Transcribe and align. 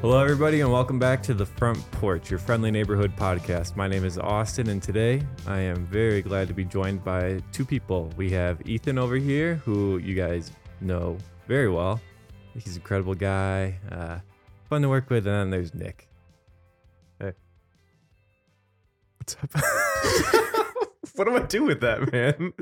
Hello, 0.00 0.22
everybody, 0.22 0.60
and 0.60 0.70
welcome 0.70 1.00
back 1.00 1.20
to 1.24 1.34
the 1.34 1.44
Front 1.44 1.78
Porch, 1.90 2.30
your 2.30 2.38
friendly 2.38 2.70
neighborhood 2.70 3.16
podcast. 3.16 3.74
My 3.74 3.88
name 3.88 4.04
is 4.04 4.16
Austin, 4.16 4.68
and 4.68 4.80
today 4.80 5.20
I 5.44 5.58
am 5.58 5.84
very 5.86 6.22
glad 6.22 6.46
to 6.46 6.54
be 6.54 6.64
joined 6.64 7.02
by 7.02 7.42
two 7.50 7.64
people. 7.64 8.08
We 8.16 8.30
have 8.30 8.64
Ethan 8.64 8.96
over 8.96 9.16
here, 9.16 9.56
who 9.56 9.98
you 9.98 10.14
guys 10.14 10.52
know 10.80 11.18
very 11.48 11.68
well. 11.68 12.00
He's 12.54 12.76
an 12.76 12.82
incredible 12.82 13.16
guy, 13.16 13.76
uh, 13.90 14.20
fun 14.68 14.82
to 14.82 14.88
work 14.88 15.10
with, 15.10 15.26
and 15.26 15.34
then 15.34 15.50
there's 15.50 15.74
Nick. 15.74 16.08
Hey. 17.18 17.32
What's 19.16 19.36
up? 19.42 19.50
what 21.16 21.24
do 21.24 21.34
I 21.34 21.40
do 21.40 21.64
with 21.64 21.80
that, 21.80 22.12
man? 22.12 22.52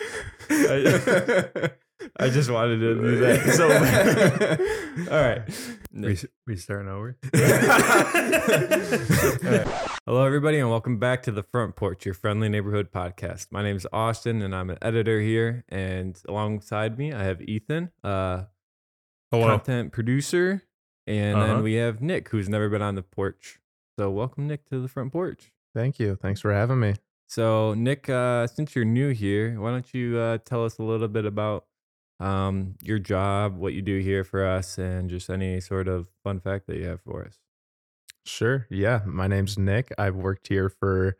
I, 1.68 1.72
I 2.18 2.28
just 2.30 2.50
wanted 2.50 2.78
to 2.78 2.94
do 2.94 3.16
that. 3.20 3.42
So, 5.06 5.10
all 5.14 5.22
right. 5.22 5.42
We, 5.92 6.18
we 6.46 6.56
starting 6.56 6.88
over? 6.88 7.16
Hello, 10.06 10.24
everybody, 10.24 10.58
and 10.58 10.68
welcome 10.70 10.98
back 10.98 11.22
to 11.24 11.30
the 11.32 11.42
Front 11.42 11.76
Porch, 11.76 12.04
your 12.04 12.14
friendly 12.14 12.48
neighborhood 12.48 12.90
podcast. 12.92 13.48
My 13.50 13.62
name 13.62 13.76
is 13.76 13.86
Austin, 13.92 14.42
and 14.42 14.54
I'm 14.54 14.70
an 14.70 14.78
editor 14.82 15.20
here. 15.20 15.64
And 15.68 16.18
alongside 16.28 16.98
me, 16.98 17.12
I 17.12 17.24
have 17.24 17.40
Ethan, 17.42 17.90
uh, 18.02 18.44
Hello. 19.30 19.46
content 19.48 19.92
producer, 19.92 20.62
and 21.06 21.36
Uh-huh. 21.36 21.46
then 21.54 21.62
we 21.62 21.74
have 21.74 22.00
Nick, 22.00 22.28
who's 22.30 22.48
never 22.48 22.68
been 22.68 22.82
on 22.82 22.94
the 22.94 23.02
porch. 23.02 23.58
So, 23.98 24.10
welcome, 24.10 24.46
Nick, 24.48 24.64
to 24.70 24.80
the 24.80 24.88
Front 24.88 25.12
Porch. 25.12 25.52
Thank 25.74 25.98
you. 25.98 26.16
Thanks 26.16 26.40
for 26.40 26.52
having 26.52 26.80
me. 26.80 26.94
So, 27.28 27.74
Nick, 27.74 28.08
uh, 28.08 28.46
since 28.46 28.74
you're 28.74 28.84
new 28.84 29.10
here, 29.10 29.58
why 29.60 29.70
don't 29.70 29.92
you 29.94 30.18
uh, 30.18 30.38
tell 30.44 30.64
us 30.64 30.78
a 30.78 30.82
little 30.82 31.08
bit 31.08 31.24
about 31.24 31.64
um, 32.22 32.76
your 32.82 32.98
job, 32.98 33.56
what 33.56 33.72
you 33.72 33.82
do 33.82 33.98
here 33.98 34.24
for 34.24 34.46
us, 34.46 34.78
and 34.78 35.10
just 35.10 35.28
any 35.28 35.60
sort 35.60 35.88
of 35.88 36.08
fun 36.22 36.40
fact 36.40 36.66
that 36.68 36.76
you 36.76 36.86
have 36.86 37.00
for 37.00 37.24
us? 37.24 37.38
Sure. 38.24 38.66
Yeah. 38.70 39.00
My 39.04 39.26
name's 39.26 39.58
Nick. 39.58 39.92
I've 39.98 40.14
worked 40.14 40.48
here 40.48 40.68
for 40.68 41.16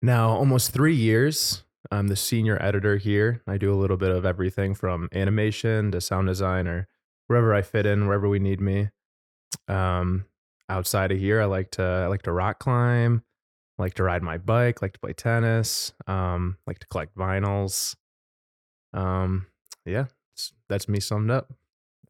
now 0.00 0.30
almost 0.30 0.72
three 0.72 0.94
years. 0.94 1.64
I'm 1.90 2.08
the 2.08 2.16
senior 2.16 2.60
editor 2.62 2.96
here. 2.96 3.42
I 3.46 3.58
do 3.58 3.72
a 3.72 3.76
little 3.76 3.98
bit 3.98 4.10
of 4.10 4.24
everything 4.24 4.74
from 4.74 5.08
animation 5.12 5.90
to 5.92 6.00
sound 6.00 6.28
design 6.28 6.66
or 6.66 6.88
wherever 7.26 7.54
I 7.54 7.60
fit 7.60 7.84
in, 7.84 8.06
wherever 8.06 8.26
we 8.26 8.38
need 8.38 8.60
me. 8.60 8.88
Um, 9.68 10.24
outside 10.70 11.12
of 11.12 11.18
here, 11.18 11.42
I 11.42 11.44
like 11.44 11.70
to 11.72 11.82
I 11.82 12.06
like 12.06 12.22
to 12.22 12.32
rock 12.32 12.58
climb, 12.58 13.22
like 13.76 13.94
to 13.94 14.02
ride 14.02 14.22
my 14.22 14.38
bike, 14.38 14.80
like 14.80 14.94
to 14.94 15.00
play 15.00 15.12
tennis, 15.12 15.92
um, 16.06 16.56
like 16.66 16.78
to 16.78 16.86
collect 16.86 17.14
vinyls. 17.14 17.94
Um, 18.94 19.46
yeah, 19.84 20.06
that's- 20.34 20.52
that's 20.68 20.88
me 20.88 21.00
summed 21.00 21.30
up. 21.30 21.52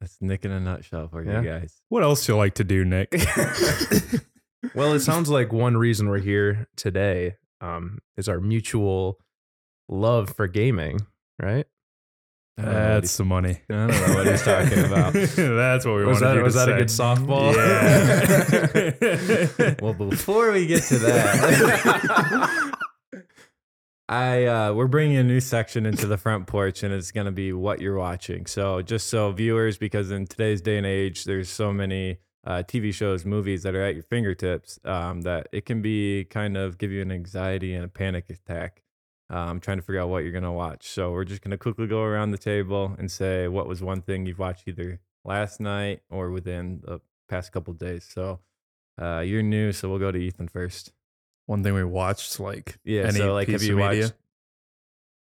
That's 0.00 0.16
Nick 0.20 0.44
in 0.44 0.50
a 0.50 0.60
nutshell 0.60 1.08
for 1.08 1.22
Yeah. 1.24 1.40
you 1.40 1.48
guys. 1.48 1.80
What 1.88 2.02
else 2.02 2.26
you 2.28 2.36
like 2.36 2.54
to 2.54 2.64
do, 2.64 2.84
Nick? 2.84 3.12
well, 4.74 4.92
it 4.92 5.00
sounds 5.10 5.28
like 5.28 5.52
one 5.52 5.76
reason 5.76 6.08
we're 6.08 6.18
here 6.18 6.66
today 6.76 7.36
um, 7.60 7.98
is 8.16 8.28
our 8.28 8.40
mutual 8.40 9.18
love 9.88 10.30
for 10.30 10.46
gaming, 10.48 11.00
right? 11.40 11.66
I 12.56 12.62
don't 12.62 12.72
know 12.72 12.78
what 12.78 12.84
That's 13.00 13.16
the 13.16 13.24
money. 13.24 13.60
I 13.68 13.72
don't 13.74 13.88
know 13.88 14.14
what 14.14 14.26
he's 14.28 14.42
talking 14.42 14.78
about. 14.84 15.12
That's 15.36 15.84
what 15.84 15.96
we 15.96 16.04
Was 16.04 16.20
wanted 16.20 16.34
that 16.34 16.36
you 16.36 16.42
was 16.44 16.54
to 16.54 16.58
that 16.60 16.68
a 16.68 16.72
say. 16.72 16.78
good 16.78 16.88
softball? 16.88 17.54
Yeah. 19.60 19.74
well, 19.82 19.94
before 19.94 20.52
we 20.52 20.66
get 20.66 20.82
to 20.84 20.98
that, 20.98 22.73
I 24.08 24.44
uh, 24.44 24.72
we're 24.74 24.86
bringing 24.86 25.16
a 25.16 25.24
new 25.24 25.40
section 25.40 25.86
into 25.86 26.06
the 26.06 26.18
front 26.18 26.46
porch, 26.46 26.82
and 26.82 26.92
it's 26.92 27.10
gonna 27.10 27.32
be 27.32 27.52
what 27.52 27.80
you're 27.80 27.96
watching. 27.96 28.44
So 28.46 28.82
just 28.82 29.08
so 29.08 29.32
viewers, 29.32 29.78
because 29.78 30.10
in 30.10 30.26
today's 30.26 30.60
day 30.60 30.76
and 30.76 30.86
age, 30.86 31.24
there's 31.24 31.48
so 31.48 31.72
many 31.72 32.18
uh, 32.46 32.64
TV 32.66 32.92
shows, 32.92 33.24
movies 33.24 33.62
that 33.62 33.74
are 33.74 33.82
at 33.82 33.94
your 33.94 34.02
fingertips, 34.02 34.78
um, 34.84 35.22
that 35.22 35.48
it 35.52 35.64
can 35.64 35.80
be 35.80 36.24
kind 36.24 36.56
of 36.56 36.76
give 36.76 36.92
you 36.92 37.00
an 37.00 37.10
anxiety 37.10 37.74
and 37.74 37.84
a 37.84 37.88
panic 37.88 38.28
attack. 38.28 38.82
Um, 39.30 39.58
trying 39.58 39.78
to 39.78 39.82
figure 39.82 40.00
out 40.02 40.10
what 40.10 40.22
you're 40.22 40.32
gonna 40.32 40.52
watch. 40.52 40.86
So 40.86 41.10
we're 41.12 41.24
just 41.24 41.40
gonna 41.40 41.56
quickly 41.56 41.86
go 41.86 42.02
around 42.02 42.32
the 42.32 42.38
table 42.38 42.94
and 42.98 43.10
say 43.10 43.48
what 43.48 43.66
was 43.66 43.82
one 43.82 44.02
thing 44.02 44.26
you've 44.26 44.38
watched 44.38 44.68
either 44.68 45.00
last 45.24 45.60
night 45.60 46.02
or 46.10 46.30
within 46.30 46.82
the 46.84 47.00
past 47.28 47.52
couple 47.52 47.72
days. 47.72 48.04
So 48.04 48.40
uh, 49.00 49.20
you're 49.20 49.42
new, 49.42 49.72
so 49.72 49.88
we'll 49.88 49.98
go 49.98 50.12
to 50.12 50.18
Ethan 50.18 50.48
first. 50.48 50.92
One 51.46 51.62
thing 51.62 51.74
we 51.74 51.84
watched, 51.84 52.40
like 52.40 52.78
Yeah, 52.84 53.02
any 53.02 53.18
so 53.18 53.34
like, 53.34 53.46
piece 53.46 53.60
have 53.60 53.62
you 53.62 53.74
of 53.80 53.88
media. 53.90 54.04
watched? 54.04 54.14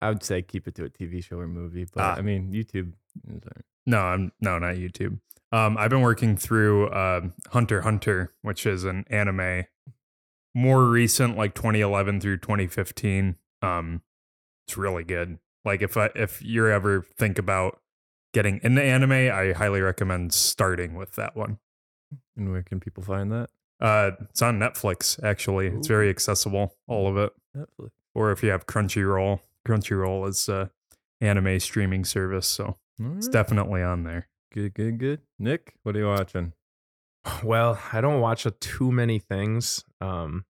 I 0.00 0.08
would 0.10 0.22
say 0.22 0.42
keep 0.42 0.66
it 0.68 0.74
to 0.76 0.84
a 0.84 0.90
TV 0.90 1.22
show 1.22 1.38
or 1.38 1.48
movie, 1.48 1.86
but 1.92 2.02
Ah. 2.02 2.14
I 2.16 2.22
mean 2.22 2.52
YouTube. 2.52 2.92
No, 3.86 3.98
I'm 3.98 4.32
no, 4.40 4.58
not 4.58 4.74
YouTube. 4.76 5.18
Um, 5.50 5.76
I've 5.78 5.90
been 5.90 6.02
working 6.02 6.36
through 6.36 6.92
um 6.92 7.32
Hunter 7.50 7.78
x 7.78 7.84
Hunter, 7.84 8.32
which 8.42 8.66
is 8.66 8.84
an 8.84 9.04
anime, 9.10 9.64
more 10.54 10.84
recent, 10.84 11.36
like 11.36 11.54
2011 11.54 12.20
through 12.20 12.38
2015. 12.38 13.36
Um, 13.62 14.02
it's 14.66 14.76
really 14.76 15.04
good. 15.04 15.38
Like 15.64 15.82
if 15.82 15.96
I 15.96 16.10
if 16.14 16.42
you're 16.42 16.70
ever 16.70 17.02
think 17.16 17.38
about 17.38 17.80
getting 18.34 18.60
into 18.62 18.82
anime, 18.82 19.12
I 19.12 19.52
highly 19.56 19.80
recommend 19.80 20.32
starting 20.34 20.94
with 20.94 21.12
that 21.12 21.34
one. 21.36 21.58
And 22.36 22.52
where 22.52 22.62
can 22.62 22.78
people 22.78 23.02
find 23.02 23.32
that? 23.32 23.50
Uh, 23.80 24.10
it's 24.30 24.42
on 24.42 24.58
Netflix 24.58 25.22
actually. 25.22 25.68
It's 25.68 25.86
very 25.88 26.10
accessible, 26.10 26.74
all 26.86 27.06
of 27.08 27.16
it. 27.16 27.32
Netflix. 27.56 27.90
Or 28.14 28.32
if 28.32 28.42
you 28.42 28.50
have 28.50 28.66
Crunchyroll, 28.66 29.40
Crunchyroll 29.66 30.28
is 30.28 30.48
a 30.48 30.70
anime 31.20 31.60
streaming 31.60 32.04
service, 32.04 32.46
so 32.46 32.76
All 33.00 33.16
it's 33.16 33.28
definitely 33.28 33.82
on 33.82 34.02
there. 34.04 34.28
good, 34.52 34.74
good, 34.74 34.98
good. 34.98 35.20
Nick, 35.38 35.74
what 35.82 35.94
are 35.96 35.98
you 36.00 36.06
watching? 36.08 36.52
Well, 37.44 37.78
I 37.92 38.00
don't 38.00 38.20
watch 38.20 38.46
a, 38.46 38.50
too 38.52 38.90
many 38.90 39.18
things, 39.18 39.84
um, 40.00 40.44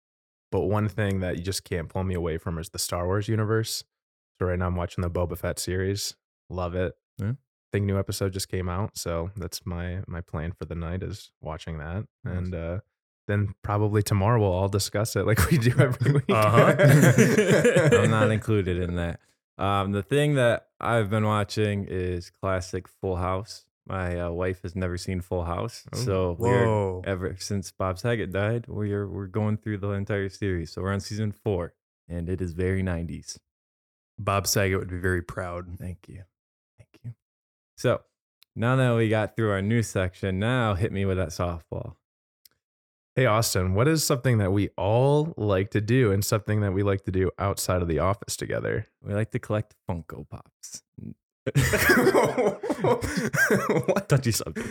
but 0.52 0.60
one 0.60 0.88
thing 0.88 1.20
that 1.20 1.36
you 1.36 1.42
just 1.42 1.64
can't 1.64 1.88
pull 1.88 2.04
me 2.04 2.14
away 2.14 2.38
from 2.38 2.56
is 2.58 2.68
the 2.68 2.78
Star 2.78 3.04
Wars 3.06 3.26
universe. 3.26 3.82
So 4.38 4.46
right 4.46 4.58
now 4.58 4.66
I'm 4.68 4.76
watching 4.76 5.02
the 5.02 5.10
Boba 5.10 5.36
Fett 5.36 5.58
series. 5.58 6.14
Love 6.50 6.74
it. 6.76 6.94
Yeah. 7.18 7.32
think 7.72 7.84
new 7.84 7.98
episode 7.98 8.32
just 8.32 8.48
came 8.48 8.68
out, 8.68 8.96
so 8.96 9.30
that's 9.36 9.66
my 9.66 10.02
my 10.06 10.20
plan 10.20 10.52
for 10.52 10.66
the 10.66 10.74
night 10.76 11.02
is 11.02 11.30
watching 11.40 11.78
that, 11.78 12.04
Nice. 12.24 12.36
and 12.36 12.54
uh, 12.54 12.78
then 13.28 13.54
probably 13.62 14.02
tomorrow 14.02 14.40
we'll 14.40 14.50
all 14.50 14.68
discuss 14.68 15.14
it 15.14 15.26
like 15.26 15.50
we 15.50 15.58
do 15.58 15.72
every 15.78 16.12
week. 16.12 16.24
Uh-huh. 16.30 16.74
I'm 18.02 18.10
not 18.10 18.30
included 18.32 18.78
in 18.78 18.96
that. 18.96 19.20
Um, 19.58 19.92
the 19.92 20.02
thing 20.02 20.34
that 20.34 20.68
I've 20.80 21.10
been 21.10 21.24
watching 21.24 21.86
is 21.88 22.30
classic 22.30 22.88
Full 22.88 23.16
House. 23.16 23.66
My 23.86 24.18
uh, 24.20 24.30
wife 24.30 24.62
has 24.62 24.74
never 24.74 24.96
seen 24.96 25.20
Full 25.20 25.44
House, 25.44 25.84
Oh, 25.94 25.96
so 25.96 26.36
we're 26.38 27.00
ever 27.04 27.36
since 27.38 27.70
Bob 27.70 27.98
Saget 27.98 28.32
died, 28.32 28.66
we're 28.68 29.06
we're 29.08 29.26
going 29.26 29.56
through 29.56 29.78
the 29.78 29.90
entire 29.90 30.28
series. 30.28 30.72
So 30.72 30.82
we're 30.82 30.92
on 30.92 31.00
season 31.00 31.32
four, 31.32 31.74
and 32.08 32.28
it 32.28 32.40
is 32.40 32.52
very 32.52 32.82
90s. 32.82 33.38
Bob 34.18 34.46
Saget 34.46 34.78
would 34.78 34.90
be 34.90 34.98
very 34.98 35.22
proud. 35.22 35.78
Thank 35.78 36.08
you. 36.08 36.24
Thank 36.78 36.88
you. 37.04 37.14
So 37.76 38.02
now 38.56 38.76
that 38.76 38.94
we 38.96 39.08
got 39.08 39.36
through 39.36 39.52
our 39.52 39.62
news 39.62 39.86
section, 39.88 40.38
now 40.38 40.74
hit 40.74 40.92
me 40.92 41.04
with 41.04 41.16
that 41.16 41.28
softball. 41.28 41.94
Hey 43.18 43.26
Austin, 43.26 43.74
what 43.74 43.88
is 43.88 44.04
something 44.04 44.38
that 44.38 44.52
we 44.52 44.68
all 44.78 45.34
like 45.36 45.72
to 45.72 45.80
do 45.80 46.12
and 46.12 46.24
something 46.24 46.60
that 46.60 46.72
we 46.72 46.84
like 46.84 47.02
to 47.06 47.10
do 47.10 47.32
outside 47.36 47.82
of 47.82 47.88
the 47.88 47.98
office 47.98 48.36
together? 48.36 48.86
We 49.02 49.12
like 49.12 49.32
to 49.32 49.40
collect 49.40 49.74
Funko 49.90 50.24
Pops. 50.28 50.84
what? 53.88 54.08
Touchy 54.08 54.30
subject. 54.30 54.68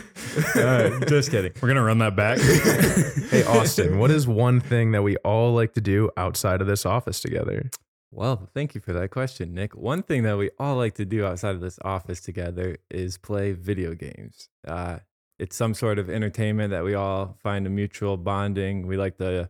All 0.56 0.62
right, 0.62 1.06
just 1.06 1.30
kidding. 1.30 1.52
We're 1.60 1.68
gonna 1.68 1.82
run 1.82 1.98
that 1.98 2.16
back. 2.16 2.38
Hey 3.28 3.44
Austin, 3.44 3.98
what 3.98 4.10
is 4.10 4.26
one 4.26 4.60
thing 4.60 4.92
that 4.92 5.02
we 5.02 5.18
all 5.18 5.52
like 5.52 5.74
to 5.74 5.82
do 5.82 6.08
outside 6.16 6.62
of 6.62 6.66
this 6.66 6.86
office 6.86 7.20
together? 7.20 7.68
Well, 8.10 8.48
thank 8.54 8.74
you 8.74 8.80
for 8.80 8.94
that 8.94 9.10
question, 9.10 9.52
Nick. 9.52 9.76
One 9.76 10.02
thing 10.02 10.22
that 10.22 10.38
we 10.38 10.48
all 10.58 10.76
like 10.76 10.94
to 10.94 11.04
do 11.04 11.26
outside 11.26 11.54
of 11.54 11.60
this 11.60 11.78
office 11.84 12.22
together 12.22 12.78
is 12.90 13.18
play 13.18 13.52
video 13.52 13.92
games. 13.92 14.48
Uh, 14.66 15.00
it's 15.38 15.56
some 15.56 15.74
sort 15.74 15.98
of 15.98 16.10
entertainment 16.10 16.70
that 16.70 16.84
we 16.84 16.94
all 16.94 17.36
find 17.42 17.66
a 17.66 17.70
mutual 17.70 18.16
bonding. 18.16 18.86
We 18.86 18.96
like 18.96 19.18
to 19.18 19.48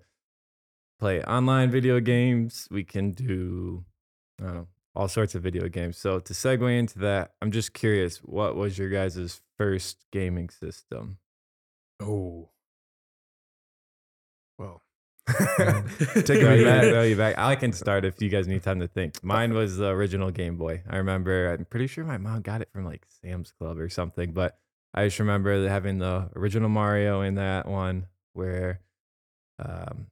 play 0.99 1.23
online 1.23 1.71
video 1.71 2.01
games. 2.01 2.69
We 2.71 2.85
can 2.85 3.13
do 3.13 3.85
I 4.43 4.63
all 4.95 5.09
sorts 5.09 5.35
of 5.35 5.43
video 5.43 5.69
games. 5.69 5.97
So 5.97 6.19
to 6.19 6.33
segue 6.33 6.77
into 6.79 6.99
that, 7.01 7.33
I'm 7.41 7.53
just 7.53 7.73
curious, 7.73 8.19
what 8.19 8.57
was 8.57 8.77
your 8.79 8.89
guys' 8.91 9.41
first 9.57 10.05
gaming 10.13 10.49
system? 10.51 11.19
oh, 12.01 12.49
Well, 14.59 14.83
Take 15.29 16.29
me 16.29 16.43
back, 16.45 16.65
back. 16.65 16.83
throw 16.83 17.03
you 17.03 17.17
back. 17.17 17.39
I 17.39 17.55
can 17.55 17.73
start 17.73 18.05
if 18.05 18.21
you 18.21 18.29
guys 18.29 18.49
need 18.49 18.63
time 18.63 18.81
to 18.81 18.89
think. 18.89 19.23
Mine 19.23 19.55
was 19.55 19.77
the 19.77 19.89
original 19.89 20.31
Game 20.31 20.57
Boy. 20.57 20.83
I 20.89 20.97
remember. 20.97 21.53
I'm 21.53 21.65
pretty 21.65 21.87
sure 21.87 22.05
my 22.05 22.19
mom 22.19 22.43
got 22.43 22.61
it 22.63 22.69
from 22.73 22.85
like 22.85 23.07
Sam's 23.23 23.53
Club 23.53 23.79
or 23.79 23.89
something, 23.89 24.33
but 24.33 24.59
I 24.99 25.07
just 25.07 25.19
remember 25.19 25.69
having 25.69 25.99
the 25.99 26.31
original 26.35 26.69
Mario 26.69 27.21
in 27.23 27.37
that 27.37 27.69
one 27.69 28.07
where, 28.33 28.81
um, 29.59 30.07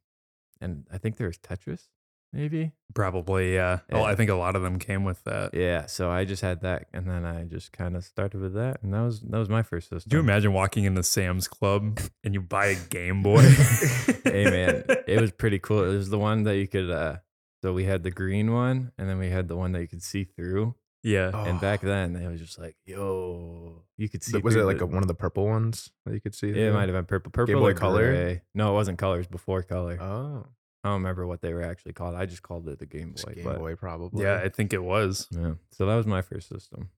and 0.61 0.87
I 0.93 0.99
think 0.99 1.17
there 1.17 1.27
was 1.27 1.39
Tetris. 1.39 1.89
maybe. 2.33 2.73
Probably, 2.95 3.55
yeah. 3.55 3.81
Well, 3.91 4.05
I 4.05 4.15
think 4.15 4.31
a 4.31 4.35
lot 4.35 4.57
of 4.57 4.63
them 4.63 4.79
came 4.79 5.05
with 5.05 5.23
that. 5.25 5.55
Yeah, 5.55 5.87
so 5.87 6.11
I 6.11 6.25
just 6.25 6.43
had 6.43 6.61
that, 6.63 6.87
and 6.93 7.09
then 7.09 7.25
I 7.25 7.45
just 7.45 7.73
kind 7.73 7.97
of 7.97 8.05
started 8.05 8.41
with 8.41 8.55
that, 8.55 8.83
and 8.83 8.93
that 8.95 9.01
was 9.01 9.21
that 9.21 9.39
was 9.39 9.49
my 9.49 9.63
first 9.63 9.89
system. 9.91 10.09
Could 10.11 10.17
you 10.17 10.21
imagine 10.21 10.53
walking 10.53 10.85
into 10.85 11.03
Sam's 11.03 11.49
Club 11.49 11.99
and 12.25 12.33
you 12.35 12.41
buy 12.41 12.67
a 12.67 12.77
Game 12.89 13.23
Boy? 13.23 13.43
hey 14.25 14.45
man, 14.45 14.85
it 15.07 15.21
was 15.21 15.33
pretty 15.33 15.59
cool. 15.59 15.85
It 15.85 15.97
was 15.97 16.11
the 16.11 16.19
one 16.19 16.45
that 16.45 16.57
you 16.57 16.67
could. 16.69 16.91
uh 16.91 17.17
So 17.63 17.73
we 17.73 17.85
had 17.85 18.03
the 18.03 18.11
green 18.11 18.53
one, 18.53 18.93
and 18.99 19.09
then 19.09 19.19
we 19.19 19.31
had 19.31 19.49
the 19.49 19.57
one 19.57 19.73
that 19.73 19.81
you 19.81 19.89
could 19.89 20.03
see 20.03 20.25
through. 20.25 20.75
Yeah. 21.07 21.31
And 21.49 21.61
back 21.61 21.81
Oh. 21.85 21.87
then, 21.87 22.17
it 22.17 22.29
was 22.29 22.41
just 22.41 22.59
like, 22.59 22.77
yo, 22.85 23.83
you 23.97 24.09
could 24.09 24.23
see. 24.23 24.37
Was 24.39 24.57
it 24.57 24.65
like 24.65 24.79
the- 24.79 24.85
a, 24.85 24.87
one 24.87 25.03
of 25.03 25.09
the 25.09 25.15
purple 25.15 25.47
ones 25.47 25.91
that 26.05 26.13
you 26.15 26.21
could 26.21 26.35
see? 26.35 26.49
It 26.51 26.73
might 26.75 26.89
have 26.89 26.97
been 26.97 27.05
purple, 27.07 27.31
purple 27.33 27.55
Boy 27.61 27.71
or 27.71 27.75
Color? 27.75 28.11
gray. 28.13 28.43
No, 28.55 28.71
it 28.71 28.75
wasn't 28.75 28.99
colors 28.99 29.27
before 29.27 29.63
color. 29.63 29.97
Oh, 30.01 30.47
I 30.85 30.89
don't 30.89 30.99
remember 31.03 31.27
what 31.27 31.41
they 31.41 31.53
were 31.55 31.63
actually 31.63 31.93
called. 31.95 32.15
I 32.15 32.27
just 32.27 32.43
called 32.43 32.69
it 32.69 32.79
the 32.79 32.87
Game 32.87 33.15
Boy. 33.25 33.35
Game 33.35 33.45
Boy 33.57 33.75
probably. 33.77 34.25
Yeah, 34.25 34.41
I 34.45 34.49
think 34.49 34.73
it 34.73 34.83
was. 34.83 35.27
Yeah. 35.31 35.55
So 35.73 35.87
that 35.87 35.95
was 35.97 36.07
my 36.07 36.23
first 36.23 36.49
system, 36.49 36.91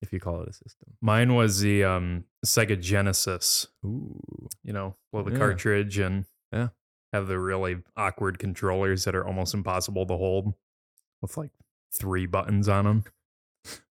if 0.00 0.12
you 0.12 0.20
call 0.20 0.40
it 0.42 0.48
a 0.48 0.52
system. 0.52 0.94
Mine 1.02 1.34
was 1.34 1.60
the 1.60 1.84
um, 1.84 2.24
Sega 2.46 2.80
Genesis, 2.80 3.66
Ooh. 3.84 4.48
you 4.62 4.72
know, 4.72 4.96
with 5.12 5.26
the 5.26 5.32
Yeah. 5.32 5.38
cartridge 5.38 5.98
and 5.98 6.24
Yeah. 6.52 6.68
have 7.12 7.26
the 7.26 7.38
really 7.38 7.82
awkward 7.96 8.38
controllers 8.38 9.04
that 9.04 9.14
are 9.14 9.26
almost 9.26 9.52
impossible 9.54 10.06
to 10.06 10.16
hold 10.16 10.54
with 11.20 11.36
like 11.36 11.50
three 11.92 12.26
buttons 12.26 12.68
on 12.68 12.84
them. 12.84 13.04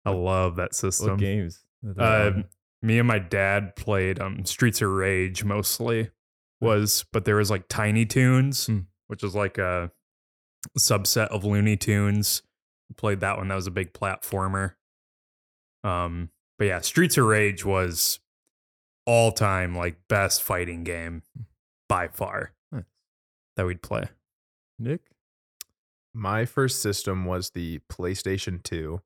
I 0.04 0.10
love 0.10 0.56
that 0.56 0.74
system. 0.74 1.10
What 1.10 1.20
games? 1.20 1.64
Uh, 1.98 2.42
me 2.82 2.98
and 2.98 3.08
my 3.08 3.18
dad 3.18 3.76
played 3.76 4.20
um, 4.20 4.44
Streets 4.44 4.82
of 4.82 4.90
Rage 4.90 5.44
mostly 5.44 6.10
was, 6.60 7.04
but 7.12 7.24
there 7.24 7.36
was 7.36 7.50
like 7.50 7.68
Tiny 7.68 8.04
Toons, 8.06 8.66
Hmm. 8.66 8.80
which 9.08 9.22
is 9.24 9.34
like 9.34 9.58
a 9.58 9.90
subset 10.78 11.28
of 11.28 11.44
Looney 11.44 11.76
Tunes. 11.76 12.42
Played 12.96 13.20
that 13.20 13.38
one. 13.38 13.48
That 13.48 13.54
was 13.56 13.66
a 13.66 13.70
big 13.72 13.92
platformer. 13.92 14.74
Um, 15.84 16.30
but 16.58 16.66
yeah, 16.66 16.80
Streets 16.80 17.16
of 17.18 17.24
Rage 17.24 17.64
was 17.64 18.20
all 19.06 19.32
time 19.32 19.74
like 19.74 19.96
best 20.08 20.42
fighting 20.42 20.84
game 20.84 21.22
by 21.88 22.06
far 22.08 22.52
Nice. 22.70 22.84
that 23.56 23.66
we'd 23.66 23.82
play. 23.82 24.04
Nick? 24.78 25.00
My 26.14 26.44
first 26.44 26.80
system 26.82 27.24
was 27.24 27.50
the 27.50 27.80
PlayStation 27.90 28.62
2. 28.62 29.00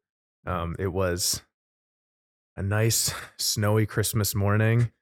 Um, 0.46 0.76
it 0.78 0.88
was 0.88 1.42
a 2.56 2.62
nice 2.62 3.12
snowy 3.38 3.86
Christmas 3.86 4.34
morning. 4.34 4.92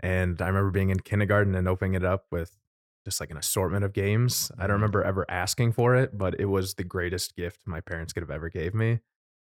And 0.00 0.40
I 0.40 0.48
remember 0.48 0.70
being 0.70 0.90
in 0.90 1.00
kindergarten 1.00 1.54
and 1.54 1.68
opening 1.68 1.94
it 1.94 2.04
up 2.04 2.26
with 2.30 2.56
just 3.04 3.20
like 3.20 3.30
an 3.30 3.36
assortment 3.36 3.84
of 3.84 3.92
games. 3.92 4.50
I 4.58 4.66
don't 4.66 4.74
remember 4.74 5.02
ever 5.02 5.28
asking 5.28 5.72
for 5.72 5.94
it, 5.96 6.16
but 6.16 6.38
it 6.40 6.46
was 6.46 6.74
the 6.74 6.84
greatest 6.84 7.36
gift 7.36 7.62
my 7.66 7.80
parents 7.80 8.12
could 8.12 8.22
have 8.22 8.30
ever 8.30 8.48
gave 8.48 8.74
me. 8.74 9.00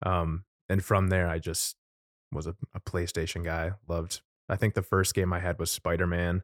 Um, 0.05 0.45
and 0.69 0.83
from 0.83 1.09
there, 1.09 1.27
I 1.27 1.39
just 1.39 1.75
was 2.31 2.47
a, 2.47 2.55
a 2.73 2.79
PlayStation 2.79 3.43
guy. 3.43 3.71
Loved, 3.87 4.21
I 4.49 4.55
think 4.55 4.73
the 4.73 4.81
first 4.81 5.13
game 5.13 5.31
I 5.33 5.39
had 5.39 5.59
was 5.59 5.71
Spider 5.71 6.07
Man, 6.07 6.43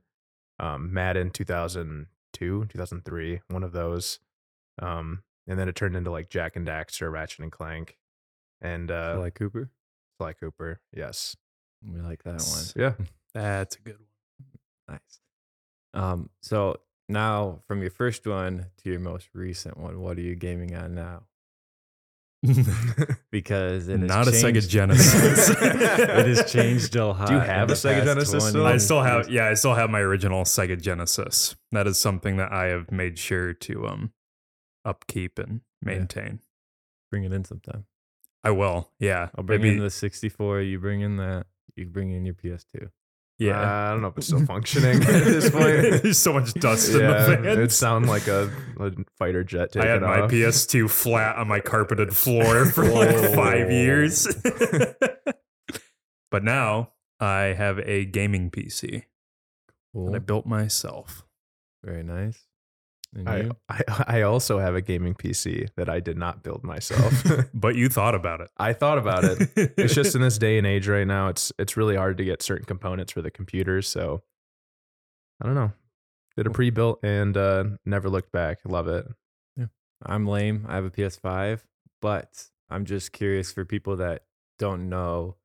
um, 0.59 0.93
Madden 0.93 1.31
2002, 1.31 2.65
2003, 2.69 3.41
one 3.47 3.63
of 3.63 3.71
those. 3.71 4.19
Um, 4.81 5.23
and 5.47 5.59
then 5.59 5.67
it 5.67 5.75
turned 5.75 5.95
into 5.95 6.11
like 6.11 6.29
Jak 6.29 6.55
and 6.55 6.67
Daxter, 6.67 7.11
Ratchet 7.11 7.39
and 7.39 7.51
Clank, 7.51 7.97
and 8.61 8.91
uh, 8.91 9.15
Sly 9.15 9.29
Cooper? 9.31 9.69
Sly 10.17 10.33
Cooper. 10.33 10.81
Yes. 10.95 11.35
We 11.85 12.01
like 12.01 12.23
that 12.23 12.41
one. 12.41 12.65
Yeah. 12.75 12.93
That's 13.33 13.75
a 13.75 13.79
good 13.79 13.97
one. 13.97 14.97
Nice. 14.97 15.19
Um, 15.93 16.29
so 16.41 16.77
now 17.07 17.59
from 17.67 17.81
your 17.81 17.91
first 17.91 18.25
one 18.27 18.67
to 18.83 18.89
your 18.89 18.99
most 18.99 19.29
recent 19.33 19.77
one, 19.77 19.99
what 19.99 20.17
are 20.17 20.21
you 20.21 20.35
gaming 20.35 20.75
on 20.75 20.95
now? 20.95 21.11
one. 21.13 21.25
Because 23.31 23.87
it 23.87 23.99
has 23.99 24.07
Not 24.07 24.27
a 24.27 24.31
Sega 24.31 24.67
Genesis. 24.67 25.49
it 25.61 26.27
has 26.27 26.51
changed 26.51 26.95
a 26.95 27.07
lot. 27.07 27.27
Do 27.27 27.33
you 27.33 27.39
have 27.39 27.69
a 27.69 27.73
Sega 27.73 28.03
Genesis 28.03 28.31
20 28.31 28.49
still? 28.49 28.65
I 28.65 28.77
still 28.77 29.01
have, 29.03 29.29
yeah, 29.29 29.47
I 29.47 29.53
still 29.53 29.75
have 29.75 29.89
my 29.89 29.99
original 29.99 30.43
Sega 30.43 30.81
Genesis. 30.81 31.55
That 31.71 31.85
is 31.85 31.97
something 31.99 32.37
that 32.37 32.51
I 32.51 32.65
have 32.65 32.91
made 32.91 33.19
sure 33.19 33.53
to 33.53 33.87
um 33.87 34.13
upkeep 34.85 35.37
and 35.37 35.61
maintain. 35.81 36.39
Bring 37.11 37.23
it 37.23 37.33
in 37.33 37.43
sometime. 37.43 37.85
I 38.43 38.51
will, 38.51 38.89
yeah. 38.99 39.29
I'll 39.35 39.43
bring 39.43 39.61
Maybe- 39.61 39.75
in 39.77 39.83
the 39.83 39.89
64. 39.89 40.61
You 40.61 40.79
bring 40.79 41.01
in 41.01 41.17
that. 41.17 41.45
You 41.75 41.85
bring 41.85 42.11
in 42.11 42.25
your 42.25 42.35
PS2. 42.35 42.89
yeah. 43.37 43.59
Uh, 43.61 43.87
I 43.87 43.91
don't 43.91 44.01
know 44.01 44.07
if 44.09 44.17
it's 44.17 44.27
still 44.27 44.45
functioning 44.45 44.97
at 45.01 45.23
this 45.25 45.49
point. 45.49 45.63
There's 46.03 46.17
so 46.19 46.33
much 46.33 46.53
dust 46.55 46.89
in 46.89 46.97
the 46.97 47.03
yeah, 47.03 47.25
fans. 47.25 47.57
it 47.59 47.71
sound 47.71 48.07
like 48.07 48.27
a, 48.27 48.51
a 48.79 48.91
fighter 49.17 49.43
jet 49.43 49.69
I 49.75 49.79
taking 49.79 49.89
had 49.89 50.01
my 50.01 50.21
off. 50.21 50.31
PS2 50.31 50.89
flat 50.89 51.37
on 51.37 51.47
my 51.47 51.59
carpeted 51.61 52.15
floor 52.15 52.65
for 52.71 52.85
like 52.85 53.33
five 53.33 53.71
years. 53.71 54.27
but 56.31 56.43
now 56.43 56.91
I 57.19 57.53
have 57.57 57.79
a 57.79 58.05
gaming 58.05 58.49
PC 58.51 59.03
Cool. 59.93 60.07
that 60.07 60.15
I 60.15 60.19
built 60.19 60.45
myself. 60.45 61.25
Very 61.83 62.03
nice. 62.03 62.45
And 63.15 63.29
I. 63.29 63.49
I 63.69 64.03
I 64.19 64.21
also 64.21 64.59
have 64.59 64.75
a 64.75 64.81
gaming 64.81 65.15
PC 65.15 65.69
that 65.75 65.89
I 65.89 65.99
did 65.99 66.17
not 66.17 66.43
build 66.43 66.63
myself. 66.63 67.23
But 67.53 67.75
you 67.75 67.89
thought 67.89 68.15
about 68.15 68.41
it. 68.41 68.49
I 68.57 68.73
thought 68.73 68.97
about 68.97 69.23
it. 69.23 69.49
It's 69.77 69.93
just 69.93 70.15
in 70.15 70.21
this 70.21 70.37
day 70.37 70.57
and 70.57 70.67
age 70.67 70.87
right 70.87 71.07
now, 71.07 71.27
it's 71.29 71.51
it's 71.57 71.75
really 71.75 71.95
hard 71.95 72.17
to 72.17 72.23
get 72.23 72.41
certain 72.41 72.65
components 72.65 73.11
for 73.11 73.21
the 73.21 73.31
computers. 73.31 73.87
So 73.87 74.23
I 75.41 75.45
don't 75.45 75.55
know. 75.55 75.71
Did 76.37 76.47
a 76.47 76.51
pre-built 76.51 76.99
and 77.03 77.35
uh, 77.35 77.63
never 77.85 78.09
looked 78.09 78.31
back. 78.31 78.59
Love 78.65 78.87
it. 78.87 79.05
I'm 80.05 80.25
lame. 80.25 80.65
I 80.69 80.75
have 80.75 80.85
a 80.85 80.89
PS5, 80.89 81.59
but 82.01 82.45
I'm 82.69 82.85
just 82.85 83.11
curious 83.11 83.51
for 83.51 83.65
people 83.65 83.97
that 83.97 84.23
don't 84.57 84.87
know 84.87 85.35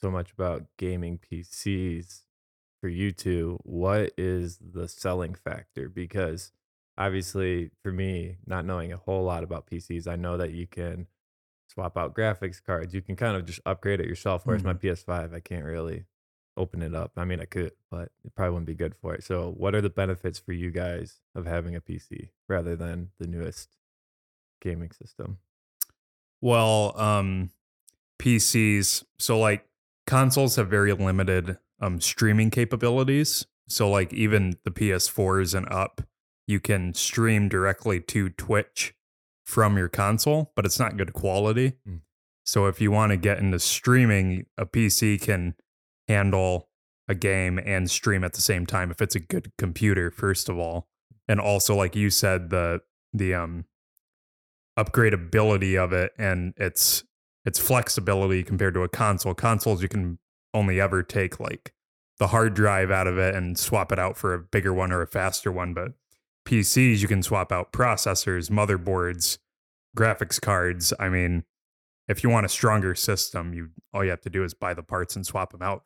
so 0.00 0.08
much 0.08 0.30
about 0.30 0.66
gaming 0.78 1.18
PCs 1.18 2.22
for 2.84 2.88
you 2.88 3.12
two, 3.12 3.58
what 3.62 4.12
is 4.18 4.58
the 4.58 4.86
selling 4.86 5.34
factor? 5.34 5.88
Because 5.88 6.52
obviously, 6.96 7.70
for 7.82 7.92
me, 7.92 8.36
not 8.46 8.64
knowing 8.64 8.92
a 8.92 8.96
whole 8.96 9.24
lot 9.24 9.44
about 9.44 9.66
PCs, 9.66 10.06
I 10.06 10.16
know 10.16 10.36
that 10.36 10.52
you 10.52 10.66
can 10.66 11.06
swap 11.68 11.96
out 11.96 12.14
graphics 12.14 12.62
cards. 12.62 12.94
You 12.94 13.02
can 13.02 13.16
kind 13.16 13.36
of 13.36 13.44
just 13.44 13.60
upgrade 13.66 14.00
it 14.00 14.06
yourself. 14.06 14.42
Whereas 14.44 14.64
my 14.64 14.74
PS5, 14.74 15.34
I 15.34 15.40
can't 15.40 15.64
really 15.64 16.04
open 16.56 16.82
it 16.82 16.94
up. 16.94 17.12
I 17.16 17.24
mean, 17.24 17.40
I 17.40 17.46
could, 17.46 17.72
but 17.90 18.10
it 18.24 18.34
probably 18.34 18.52
wouldn't 18.52 18.66
be 18.66 18.74
good 18.74 18.94
for 18.94 19.14
it. 19.14 19.24
So, 19.24 19.52
what 19.56 19.74
are 19.74 19.80
the 19.80 19.90
benefits 19.90 20.38
for 20.38 20.52
you 20.52 20.70
guys 20.70 21.20
of 21.34 21.46
having 21.46 21.74
a 21.74 21.80
PC 21.80 22.28
rather 22.48 22.76
than 22.76 23.10
the 23.18 23.26
newest 23.26 23.70
gaming 24.60 24.90
system? 24.92 25.38
Well, 26.40 26.98
um, 27.00 27.50
PCs. 28.18 29.04
So 29.18 29.38
like 29.38 29.66
consoles 30.06 30.56
have 30.56 30.68
very 30.68 30.92
limited 30.92 31.58
um 31.80 32.00
streaming 32.00 32.50
capabilities. 32.50 33.46
So 33.68 33.90
like 33.90 34.12
even 34.12 34.56
the 34.64 34.70
PS4s 34.70 35.54
and 35.54 35.68
up, 35.70 36.02
you 36.46 36.60
can 36.60 36.94
stream 36.94 37.48
directly 37.48 38.00
to 38.00 38.30
Twitch 38.30 38.94
from 39.44 39.76
your 39.76 39.88
console, 39.88 40.52
but 40.56 40.64
it's 40.64 40.78
not 40.78 40.96
good 40.96 41.12
quality. 41.12 41.74
Mm. 41.88 42.00
So 42.44 42.66
if 42.66 42.80
you 42.80 42.90
want 42.90 43.10
to 43.10 43.16
get 43.16 43.38
into 43.38 43.58
streaming, 43.58 44.46
a 44.58 44.66
PC 44.66 45.20
can 45.20 45.54
handle 46.08 46.68
a 47.08 47.14
game 47.14 47.58
and 47.58 47.90
stream 47.90 48.24
at 48.24 48.32
the 48.34 48.40
same 48.40 48.66
time 48.66 48.90
if 48.90 49.00
it's 49.00 49.14
a 49.14 49.20
good 49.20 49.52
computer 49.58 50.10
first 50.10 50.48
of 50.48 50.58
all. 50.58 50.88
And 51.28 51.40
also 51.40 51.74
like 51.74 51.96
you 51.96 52.10
said 52.10 52.50
the 52.50 52.80
the 53.12 53.34
um 53.34 53.64
upgradability 54.78 55.82
of 55.82 55.92
it 55.92 56.12
and 56.18 56.54
its 56.56 57.04
its 57.44 57.58
flexibility 57.58 58.42
compared 58.42 58.74
to 58.74 58.82
a 58.82 58.88
console. 58.88 59.34
Consoles 59.34 59.82
you 59.82 59.88
can 59.88 60.18
only 60.52 60.80
ever 60.80 61.02
take 61.02 61.38
like 61.38 61.72
the 62.18 62.28
hard 62.28 62.54
drive 62.54 62.90
out 62.90 63.06
of 63.06 63.18
it 63.18 63.34
and 63.34 63.58
swap 63.58 63.92
it 63.92 63.98
out 63.98 64.16
for 64.16 64.34
a 64.34 64.38
bigger 64.38 64.72
one 64.72 64.92
or 64.92 65.02
a 65.02 65.06
faster 65.06 65.52
one, 65.52 65.74
but 65.74 65.92
PCs 66.44 66.98
you 67.00 67.08
can 67.08 67.22
swap 67.22 67.50
out 67.52 67.72
processors, 67.72 68.50
motherboards, 68.50 69.38
graphics 69.96 70.40
cards. 70.40 70.92
I 70.98 71.08
mean, 71.08 71.44
if 72.08 72.22
you 72.22 72.30
want 72.30 72.46
a 72.46 72.50
stronger 72.50 72.94
system, 72.94 73.54
you 73.54 73.70
all 73.92 74.04
you 74.04 74.10
have 74.10 74.20
to 74.22 74.30
do 74.30 74.44
is 74.44 74.54
buy 74.54 74.74
the 74.74 74.82
parts 74.82 75.16
and 75.16 75.24
swap 75.26 75.52
them 75.52 75.62
out. 75.62 75.84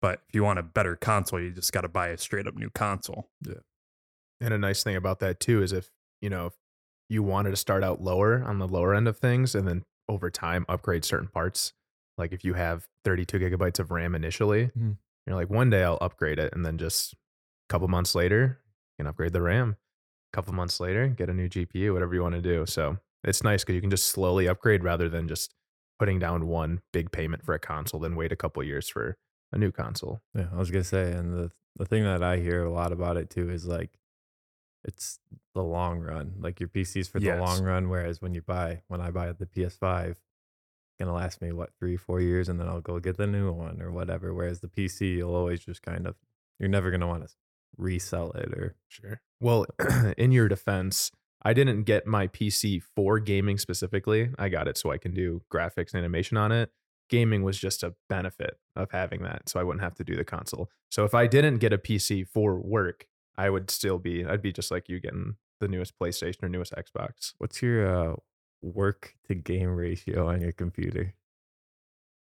But 0.00 0.22
if 0.28 0.34
you 0.34 0.44
want 0.44 0.58
a 0.60 0.62
better 0.62 0.96
console, 0.96 1.40
you 1.40 1.50
just 1.50 1.72
got 1.72 1.80
to 1.82 1.88
buy 1.88 2.08
a 2.08 2.16
straight 2.18 2.46
up 2.46 2.54
new 2.54 2.70
console. 2.70 3.28
Yeah. 3.42 3.54
And 4.40 4.54
a 4.54 4.58
nice 4.58 4.82
thing 4.84 4.96
about 4.96 5.18
that 5.20 5.40
too 5.40 5.62
is 5.62 5.72
if 5.72 5.90
you 6.20 6.30
know 6.30 6.46
if 6.46 6.54
you 7.08 7.22
wanted 7.22 7.50
to 7.50 7.56
start 7.56 7.82
out 7.82 8.00
lower 8.00 8.42
on 8.44 8.58
the 8.58 8.68
lower 8.68 8.94
end 8.94 9.08
of 9.08 9.18
things 9.18 9.54
and 9.54 9.66
then 9.66 9.84
over 10.08 10.30
time 10.30 10.64
upgrade 10.68 11.04
certain 11.04 11.28
parts. 11.28 11.72
Like 12.16 12.32
if 12.32 12.44
you 12.44 12.54
have 12.54 12.86
32 13.04 13.38
gigabytes 13.38 13.78
of 13.78 13.90
RAM 13.90 14.14
initially, 14.14 14.70
Mhm. 14.76 14.96
you're 15.26 15.36
like 15.36 15.50
one 15.50 15.70
day 15.70 15.82
I'll 15.84 15.98
upgrade 16.00 16.38
it, 16.38 16.52
and 16.54 16.64
then 16.66 16.76
just 16.78 17.12
a 17.14 17.16
couple 17.68 17.86
months 17.88 18.14
later 18.14 18.60
you 18.98 19.02
can 19.04 19.06
upgrade 19.06 19.32
the 19.32 19.42
RAM. 19.42 19.76
A 20.32 20.36
couple 20.36 20.52
months 20.54 20.80
later, 20.80 21.08
get 21.08 21.30
a 21.30 21.34
new 21.34 21.48
GPU, 21.48 21.92
whatever 21.92 22.14
you 22.14 22.22
want 22.22 22.34
to 22.34 22.42
do. 22.42 22.66
So 22.66 22.98
it's 23.24 23.42
nice 23.42 23.62
because 23.64 23.74
you 23.74 23.80
can 23.80 23.90
just 23.90 24.06
slowly 24.08 24.46
upgrade 24.48 24.84
rather 24.84 25.08
than 25.08 25.26
just 25.28 25.54
putting 25.98 26.18
down 26.18 26.46
one 26.46 26.80
big 26.92 27.10
payment 27.10 27.44
for 27.44 27.54
a 27.54 27.58
console, 27.58 28.00
then 28.00 28.14
wait 28.14 28.30
a 28.32 28.36
couple 28.36 28.62
years 28.62 28.88
for 28.88 29.16
a 29.52 29.58
new 29.58 29.72
console. 29.72 30.20
Yeah, 30.34 30.48
I 30.52 30.56
was 30.56 30.70
gonna 30.70 30.84
say, 30.84 31.12
and 31.12 31.32
the 31.32 31.52
the 31.76 31.86
thing 31.86 32.02
that 32.04 32.22
I 32.22 32.38
hear 32.38 32.64
a 32.64 32.70
lot 32.72 32.92
about 32.92 33.16
it 33.16 33.30
too 33.30 33.48
is 33.50 33.66
like, 33.66 33.98
it's 34.84 35.20
the 35.54 35.62
long 35.64 36.00
run. 36.00 36.36
Like 36.40 36.60
your 36.60 36.68
PC's 36.68 37.08
for 37.08 37.20
the 37.20 37.30
Yes. 37.30 37.32
long 37.32 37.64
run. 37.64 37.88
Whereas 37.90 38.20
when 38.22 38.34
you 38.34 38.42
buy, 38.42 38.82
when 38.88 39.00
I 39.00 39.10
buy 39.12 39.32
the 39.32 39.46
PS5, 39.46 40.12
it's 40.12 40.96
gonna 41.00 41.14
last 41.14 41.42
me 41.42 41.52
what 41.52 41.72
three, 41.78 41.96
four 41.98 42.20
years, 42.20 42.48
and 42.48 42.60
then 42.60 42.68
I'll 42.68 42.80
go 42.82 43.00
get 43.00 43.16
the 43.18 43.26
new 43.28 43.52
one 43.52 43.82
or 43.82 43.92
whatever. 43.92 44.34
Whereas 44.34 44.60
the 44.60 44.68
PC, 44.68 45.16
you'll 45.16 45.34
always 45.36 45.60
just 45.64 45.82
kind 45.82 46.06
of, 46.06 46.16
you're 46.60 46.68
never 46.70 46.90
gonna 46.90 47.08
want 47.08 47.28
to 47.28 47.34
resell 47.78 48.32
it 48.32 48.52
or 48.54 48.76
Sure. 48.88 49.20
Well, 49.40 49.66
in 50.18 50.32
your 50.32 50.48
defense, 50.48 51.10
I 51.42 51.52
didn't 51.52 51.84
get 51.84 52.06
my 52.06 52.26
PC 52.26 52.82
for 52.96 53.20
gaming 53.20 53.58
specifically. 53.58 54.30
I 54.38 54.48
got 54.48 54.68
it 54.68 54.76
so 54.76 54.90
I 54.90 54.98
can 54.98 55.14
do 55.14 55.42
graphics 55.52 55.94
and 55.94 55.98
animation 55.98 56.36
on 56.36 56.52
it. 56.52 56.70
Gaming 57.08 57.42
was 57.42 57.58
just 57.58 57.82
a 57.82 57.94
benefit 58.08 58.58
of 58.76 58.90
having 58.90 59.22
that, 59.22 59.48
so 59.48 59.58
I 59.58 59.62
wouldn't 59.62 59.82
have 59.82 59.94
to 59.94 60.04
do 60.04 60.14
the 60.14 60.24
console. 60.24 60.68
So 60.90 61.04
if 61.04 61.14
I 61.14 61.26
didn't 61.26 61.58
get 61.58 61.72
a 61.72 61.78
PC 61.78 62.26
for 62.26 62.58
work, 62.60 63.06
I 63.36 63.50
would 63.50 63.70
still 63.70 63.98
be 63.98 64.26
I'd 64.26 64.42
be 64.42 64.52
just 64.52 64.70
like 64.70 64.88
you 64.88 65.00
getting 65.00 65.36
the 65.60 65.68
newest 65.68 65.98
PlayStation 65.98 66.42
or 66.42 66.48
newest 66.48 66.74
Xbox. 66.74 67.34
what's 67.38 67.62
your 67.62 67.86
uh, 67.86 68.16
work 68.60 69.14
to 69.26 69.34
game 69.34 69.70
ratio 69.70 70.28
on 70.28 70.40
your 70.40 70.52
computer? 70.52 71.14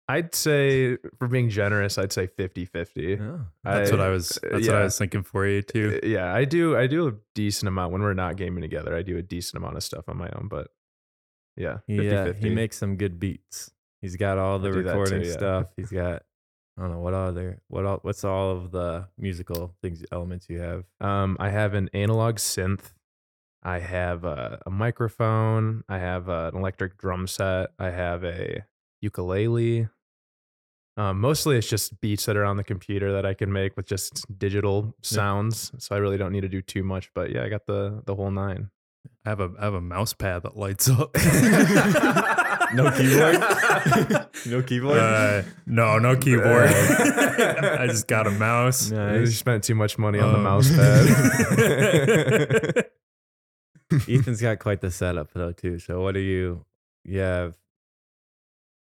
I'd 0.09 0.33
say 0.33 0.97
for 1.19 1.27
being 1.27 1.49
generous, 1.49 1.97
I'd 1.97 2.13
say 2.13 2.27
50-50. 2.27 3.19
Oh, 3.19 3.45
That's 3.63 3.91
what 3.91 3.99
I 3.99 4.09
was. 4.09 4.39
That's 4.41 4.67
what 4.67 4.75
I 4.77 4.83
was 4.83 4.97
thinking 4.97 5.23
for 5.23 5.45
you 5.45 5.61
too. 5.61 5.99
Uh, 6.01 6.07
Yeah, 6.07 6.33
I 6.33 6.45
do. 6.45 6.77
I 6.77 6.87
do 6.87 7.07
a 7.09 7.13
decent 7.35 7.67
amount 7.67 7.91
when 7.91 8.01
we're 8.01 8.13
not 8.13 8.37
gaming 8.37 8.61
together. 8.61 8.95
I 8.95 9.01
do 9.01 9.17
a 9.17 9.21
decent 9.21 9.61
amount 9.61 9.75
of 9.75 9.83
stuff 9.83 10.07
on 10.07 10.17
my 10.17 10.29
own, 10.29 10.47
but 10.49 10.69
yeah, 11.57 11.79
50, 11.87 12.05
yeah, 12.05 12.33
he 12.33 12.49
makes 12.49 12.77
some 12.77 12.95
good 12.95 13.19
beats. 13.19 13.71
He's 14.01 14.15
got 14.15 14.37
all 14.37 14.59
the 14.59 14.71
do 14.71 14.83
that 14.83 14.93
too, 14.93 14.99
recording 14.99 15.25
yeah. 15.25 15.33
stuff. 15.33 15.73
He's 15.75 15.89
got 15.89 16.23
I 16.77 16.81
don't 16.81 16.91
know 16.91 16.99
what 16.99 17.13
other 17.13 17.61
what 17.67 17.85
all, 17.85 17.99
what's 18.03 18.23
all 18.23 18.51
of 18.51 18.71
the 18.71 19.07
musical 19.17 19.75
things 19.81 20.05
elements 20.11 20.47
you 20.49 20.59
have. 20.59 20.85
Um, 21.01 21.35
I 21.39 21.49
have 21.49 21.73
an 21.73 21.89
analog 21.93 22.35
synth. 22.35 22.93
I 23.63 23.79
have 23.79 24.23
a, 24.23 24.61
a 24.65 24.69
microphone. 24.69 25.83
I 25.89 25.97
have 25.97 26.29
uh, 26.29 26.51
an 26.53 26.59
electric 26.59 26.97
drum 26.97 27.27
set. 27.27 27.71
I 27.79 27.89
have 27.89 28.23
a 28.23 28.63
ukulele. 29.01 29.89
Um, 30.97 31.21
mostly 31.21 31.57
it's 31.57 31.69
just 31.69 32.01
beats 32.01 32.25
that 32.25 32.35
are 32.35 32.43
on 32.43 32.57
the 32.57 32.63
computer 32.63 33.13
that 33.13 33.25
I 33.25 33.35
can 33.35 33.53
make 33.53 33.77
with 33.77 33.85
just 33.85 34.25
digital 34.39 34.95
sounds. 35.03 35.71
So 35.77 35.95
I 35.95 35.99
really 35.99 36.17
don't 36.17 36.31
need 36.31 36.41
to 36.41 36.49
do 36.49 36.61
too 36.61 36.83
much. 36.83 37.11
But 37.13 37.31
yeah, 37.31 37.43
I 37.43 37.49
got 37.49 37.67
the 37.67 38.01
the 38.05 38.15
whole 38.15 38.31
nine. 38.31 38.71
I 39.25 39.29
have 39.29 39.39
a 39.39 39.51
I 39.59 39.65
have 39.65 39.75
a 39.75 39.81
mouse 39.81 40.13
pad 40.13 40.41
that 40.43 40.57
lights 40.57 40.89
up. 40.89 41.15
No 42.73 42.91
keyboard? 42.91 43.35
no 44.45 44.61
keyboard? 44.61 44.97
Uh, 44.99 45.41
no, 45.65 45.99
no 45.99 46.17
keyboard. 46.17 46.69
I 46.69 47.85
just 47.87 48.09
got 48.09 48.27
a 48.27 48.31
mouse. 48.31 48.91
You 48.91 48.97
nice. 48.97 49.37
spent 49.39 49.63
too 49.63 49.73
much 49.73 49.97
money 49.97 50.19
on 50.19 50.33
the 50.33 50.37
Um, 50.39 50.43
mouse 50.43 50.69
pad. 50.69 51.07
Ethan's 54.09 54.41
got 54.41 54.59
quite 54.59 54.81
the 54.81 54.91
setup 54.91 55.31
though 55.33 55.53
too. 55.53 55.79
So 55.79 56.01
what 56.01 56.13
do 56.13 56.19
you 56.19 56.65
you 57.05 57.19
have 57.19 57.55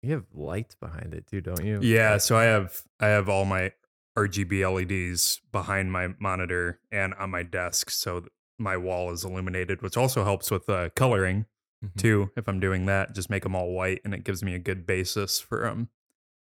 you 0.03 0.13
have 0.13 0.25
lights 0.35 0.75
behind 0.75 1.15
it 1.15 1.27
too, 1.27 1.41
don't 1.41 1.65
you? 1.65 1.81
Yeah, 1.83 2.19
so 2.19 2.37
I 2.37 2.45
have 2.45 2.83
I 3.01 3.07
have 3.09 3.29
all 3.29 3.45
my 3.45 3.73
RGB 4.17 4.63
LEDs 4.65 5.41
behind 5.53 5.93
my 5.93 6.09
monitor 6.19 6.81
and 6.91 7.15
on 7.15 7.31
my 7.31 7.43
desk, 7.43 7.91
so 7.91 8.25
my 8.59 8.77
wall 8.77 9.11
is 9.13 9.25
illuminated, 9.25 9.83
which 9.83 9.97
also 9.97 10.25
helps 10.25 10.51
with 10.51 10.69
uh, 10.69 10.89
coloring 10.97 11.47
Mhm. 11.85 11.97
too. 11.97 12.31
If 12.37 12.49
I'm 12.49 12.59
doing 12.59 12.87
that, 12.87 13.15
just 13.15 13.31
make 13.31 13.45
them 13.45 13.55
all 13.55 13.71
white, 13.73 14.01
and 14.05 14.13
it 14.13 14.25
gives 14.25 14.43
me 14.43 14.55
a 14.55 14.59
good 14.59 14.85
basis 14.87 15.39
for 15.41 15.67
um 15.67 15.89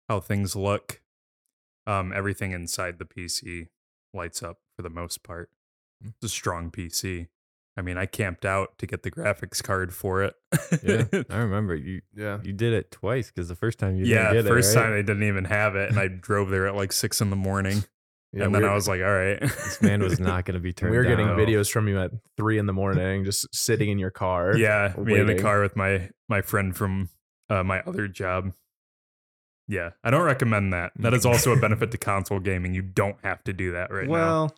how 0.09 0.21
things 0.21 0.55
look. 0.55 1.03
Um, 1.89 2.13
everything 2.13 2.53
inside 2.53 2.99
the 2.99 3.05
PC 3.05 3.69
lights 4.15 4.43
up 4.43 4.59
for 4.77 4.83
the 4.83 4.91
most 4.91 5.23
part. 5.25 5.51
Mm. 6.05 6.11
It's 6.15 6.25
a 6.25 6.29
strong 6.29 6.71
PC. 6.71 7.29
I 7.77 7.83
mean, 7.83 7.99
I 7.99 8.07
camped 8.07 8.47
out 8.47 8.79
to 8.79 8.87
get 8.87 9.03
the 9.03 9.11
graphics 9.11 9.63
card 9.63 9.95
for 9.95 10.23
it. 10.23 10.35
Yeah. 10.83 11.05
I 11.31 11.37
remember 11.37 11.75
you 11.75 12.01
yeah. 12.15 12.39
you 12.43 12.53
did 12.53 12.73
it 12.73 12.91
twice 12.91 13.31
because 13.31 13.49
the 13.49 13.55
first 13.55 13.79
time 13.79 13.97
you 13.97 14.07
yeah, 14.07 14.33
didn't 14.33 14.45
get 14.45 14.49
first 14.49 14.75
it, 14.75 14.79
right? 14.79 14.85
time 14.87 14.93
I 14.95 15.03
didn't 15.03 15.25
even 15.25 15.45
have 15.45 15.77
it, 15.77 15.91
and 15.91 15.99
I 15.99 16.09
drove 16.09 16.49
there 16.49 16.67
at 16.67 16.75
like 16.75 16.93
six 16.93 17.21
in 17.21 17.29
the 17.29 17.37
morning, 17.37 17.85
Yeah, 18.33 18.45
and 18.45 18.55
then 18.55 18.65
I 18.65 18.75
was 18.75 18.89
like, 18.89 19.03
"All 19.03 19.13
right, 19.13 19.39
this 19.41 19.83
man 19.83 20.03
was 20.03 20.19
not 20.21 20.47
going 20.47 20.55
to 20.55 20.61
be 20.61 20.73
turned 20.73 20.93
we 20.93 20.97
were 20.97 21.05
getting 21.05 21.29
videos 21.29 21.71
from 21.71 21.87
you 21.87 22.01
at 22.01 22.13
three 22.39 22.59
in 22.59 22.65
the 22.65 22.73
morning, 22.73 23.25
just 23.25 23.55
sitting 23.55 23.91
in 23.91 23.99
your 23.99 24.11
car. 24.11 24.57
yeah, 24.57 24.95
me 24.97 25.19
in 25.19 25.27
the 25.27 25.39
car 25.39 25.61
with 25.61 25.77
my 25.77 26.09
my 26.29 26.41
friend 26.41 26.75
from 26.75 27.11
uh, 27.51 27.63
my 27.63 27.81
other 27.81 28.09
job." 28.09 28.53
Yeah, 29.69 29.91
I 30.05 30.11
don't 30.11 30.23
recommend 30.23 30.73
that. 30.73 30.93
That 30.97 31.13
is 31.13 31.27
also 31.27 31.53
a 31.53 31.59
benefit 31.59 31.91
to 31.93 31.99
console 31.99 32.39
gaming. 32.39 32.73
You 32.73 32.83
don't 32.83 33.17
have 33.25 33.43
to 33.45 33.53
do 33.53 33.73
that 33.73 33.91
right 33.91 34.07
now. 34.07 34.13
well, 34.13 34.57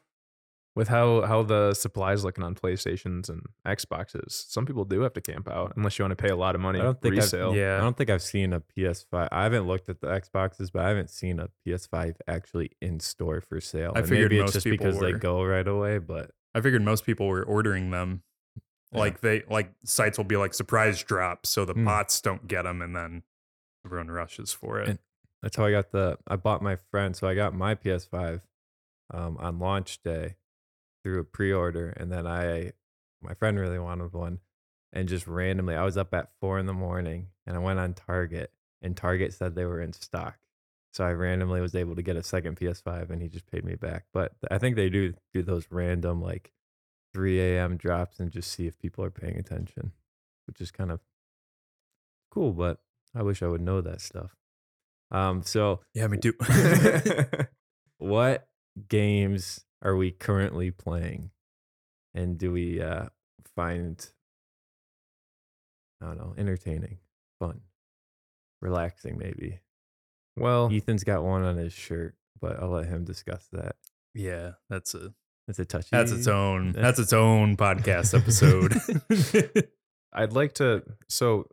with 0.77 0.89
how 0.89 1.23
how 1.23 1.43
the 1.43 1.75
supplies 1.75 2.25
looking 2.25 2.45
on 2.45 2.55
PlayStations 2.55 3.29
and 3.29 3.43
Xboxes, 3.67 4.31
some 4.49 4.65
people 4.65 4.85
do 4.85 5.01
have 5.01 5.13
to 5.15 5.21
camp 5.21 5.49
out 5.49 5.73
unless 5.77 5.99
you 5.99 6.05
want 6.05 6.17
to 6.17 6.23
pay 6.23 6.29
a 6.31 6.37
lot 6.37 6.55
of 6.55 6.61
money 6.61 6.79
I 6.79 6.83
don't 6.85 7.01
think 7.01 7.15
I've- 7.15 7.21
resale. 7.23 7.55
Yeah. 7.57 7.79
I 7.79 7.81
don't 7.81 7.97
think 7.97 8.11
I've 8.11 8.23
seen 8.23 8.53
a 8.53 8.61
PS5. 8.61 9.29
I 9.33 9.43
haven't 9.43 9.67
looked 9.67 9.89
at 9.89 10.01
the 10.01 10.07
Xboxes, 10.07 10.71
but 10.73 10.85
I 10.85 10.89
haven't 10.89 11.11
seen 11.11 11.41
a 11.41 11.49
PS5 11.67 12.17
actually 12.29 12.71
in 12.81 13.01
store 13.01 13.41
for 13.41 13.61
sale. 13.61 13.93
I 13.97 14.01
And 14.01 14.09
figured 14.09 14.31
maybe 14.31 14.41
most 14.41 14.49
it's 14.55 14.65
just 14.65 14.65
people 14.65 14.87
because 14.87 15.01
they 15.01 15.13
go 15.13 15.43
right 15.45 15.67
away, 15.67 15.99
but 15.99 16.31
I 16.55 16.61
figured 16.61 16.83
most 16.83 17.05
people 17.05 17.27
were 17.27 17.43
ordering 17.43 17.91
them. 17.91 18.23
Yeah. 18.93 19.01
Like 19.01 19.21
they 19.21 19.43
like 19.51 19.73
sites 19.85 20.17
will 20.17 20.25
be 20.25 20.37
like 20.37 20.55
surprise 20.55 21.03
drops, 21.03 21.51
so 21.51 21.65
the 21.65 21.75
Mm. 21.75 21.85
bots 21.85 22.21
don't 22.21 22.47
get 22.47 22.63
them, 22.63 22.81
and 22.83 22.95
then 22.97 23.23
everyone 23.85 24.11
rushes 24.11 24.53
for 24.53 24.81
it. 24.81 24.89
And- 24.89 24.99
that's 25.43 25.57
how 25.57 25.65
I 25.67 25.71
got 25.71 25.93
the. 25.93 26.19
I 26.27 26.37
bought 26.37 26.63
my 26.63 26.77
friend, 26.91 27.15
so 27.15 27.27
I 27.29 27.35
got 27.35 27.53
my 27.55 27.75
PS5 27.75 28.41
um, 29.13 29.37
on 29.39 29.59
launch 29.59 30.03
day 30.03 30.37
through 31.03 31.21
a 31.21 31.25
pre-order, 31.25 31.91
and 31.97 32.11
then 32.11 32.27
I, 32.27 32.73
my 33.23 33.35
friend 33.35 33.59
really 33.59 33.79
wanted 33.79 34.13
one, 34.13 34.41
and 34.93 35.09
just 35.09 35.27
randomly, 35.27 35.75
I 35.75 35.85
was 35.85 35.97
up 35.97 36.15
at 36.15 36.31
four 36.41 36.59
in 36.59 36.67
the 36.67 36.73
morning, 36.73 37.29
and 37.47 37.57
I 37.57 37.61
went 37.61 37.79
on 37.79 37.95
Target, 37.95 38.53
and 38.83 38.97
Target 38.97 39.33
said 39.33 39.55
they 39.55 39.65
were 39.65 39.81
in 39.81 39.93
stock, 39.93 40.39
so 40.93 41.05
I 41.05 41.13
randomly 41.13 41.61
was 41.61 41.75
able 41.75 41.97
to 41.97 42.03
get 42.03 42.17
a 42.17 42.23
second 42.23 42.57
PS5, 42.59 43.11
and 43.11 43.23
he 43.23 43.29
just 43.29 43.47
paid 43.47 43.65
me 43.65 43.75
back. 43.75 44.05
But 44.13 44.33
I 44.51 44.59
think 44.59 44.77
they 44.77 44.89
do 44.89 45.15
do 45.33 45.43
those 45.43 45.67
random 45.71 46.23
like 46.23 46.53
3 47.15 47.41
a.m. 47.41 47.77
drops 47.77 48.21
and 48.21 48.31
just 48.31 48.51
see 48.51 48.67
if 48.67 48.79
people 48.79 49.05
are 49.05 49.11
paying 49.11 49.37
attention, 49.37 49.93
which 50.47 50.61
is 50.61 50.71
kind 50.71 50.91
of 50.91 51.01
cool. 52.31 52.53
But 52.53 52.79
I 53.15 53.23
wish 53.23 53.43
I 53.43 53.49
would 53.49 53.61
know 53.61 53.81
that 53.81 54.01
stuff. 54.01 54.37
Um, 55.11 55.43
so 55.43 55.81
yeah, 55.95 56.07
me 56.07 56.19
too. 56.19 56.35
what 57.99 58.49
games 58.89 59.65
are 59.83 59.97
we 59.97 60.11
currently 60.11 60.71
playing? 60.71 61.31
And 62.15 62.37
do 62.39 62.53
we 62.53 62.81
uh 62.83 63.07
find 63.55 64.05
I 66.01 66.07
don't 66.07 66.19
know, 66.19 66.35
entertaining, 66.39 66.99
fun, 67.41 67.61
relaxing 68.61 69.19
maybe? 69.19 69.61
well, 70.37 70.71
Ethan's 70.73 71.03
got 71.03 71.25
one 71.25 71.43
on 71.43 71.57
his 71.57 71.73
shirt, 71.73 72.15
but 72.41 72.61
I'll 72.63 72.71
let 72.71 72.87
him 72.87 73.05
discuss 73.05 73.49
that. 73.53 73.75
yeah, 74.15 74.53
that's 74.71 74.95
a 74.95 75.13
that's 75.47 75.59
a 75.59 75.65
touchy. 75.65 75.89
that's 75.91 76.13
its 76.13 76.27
own 76.29 76.73
That's- 76.73 76.83
that's 76.83 76.99
its 77.01 77.13
own 77.13 77.57
podcast 77.57 78.17
episode. 78.17 78.75
I'd 80.13 80.33
like 80.33 80.55
to. 80.55 80.83
So, 81.09 81.49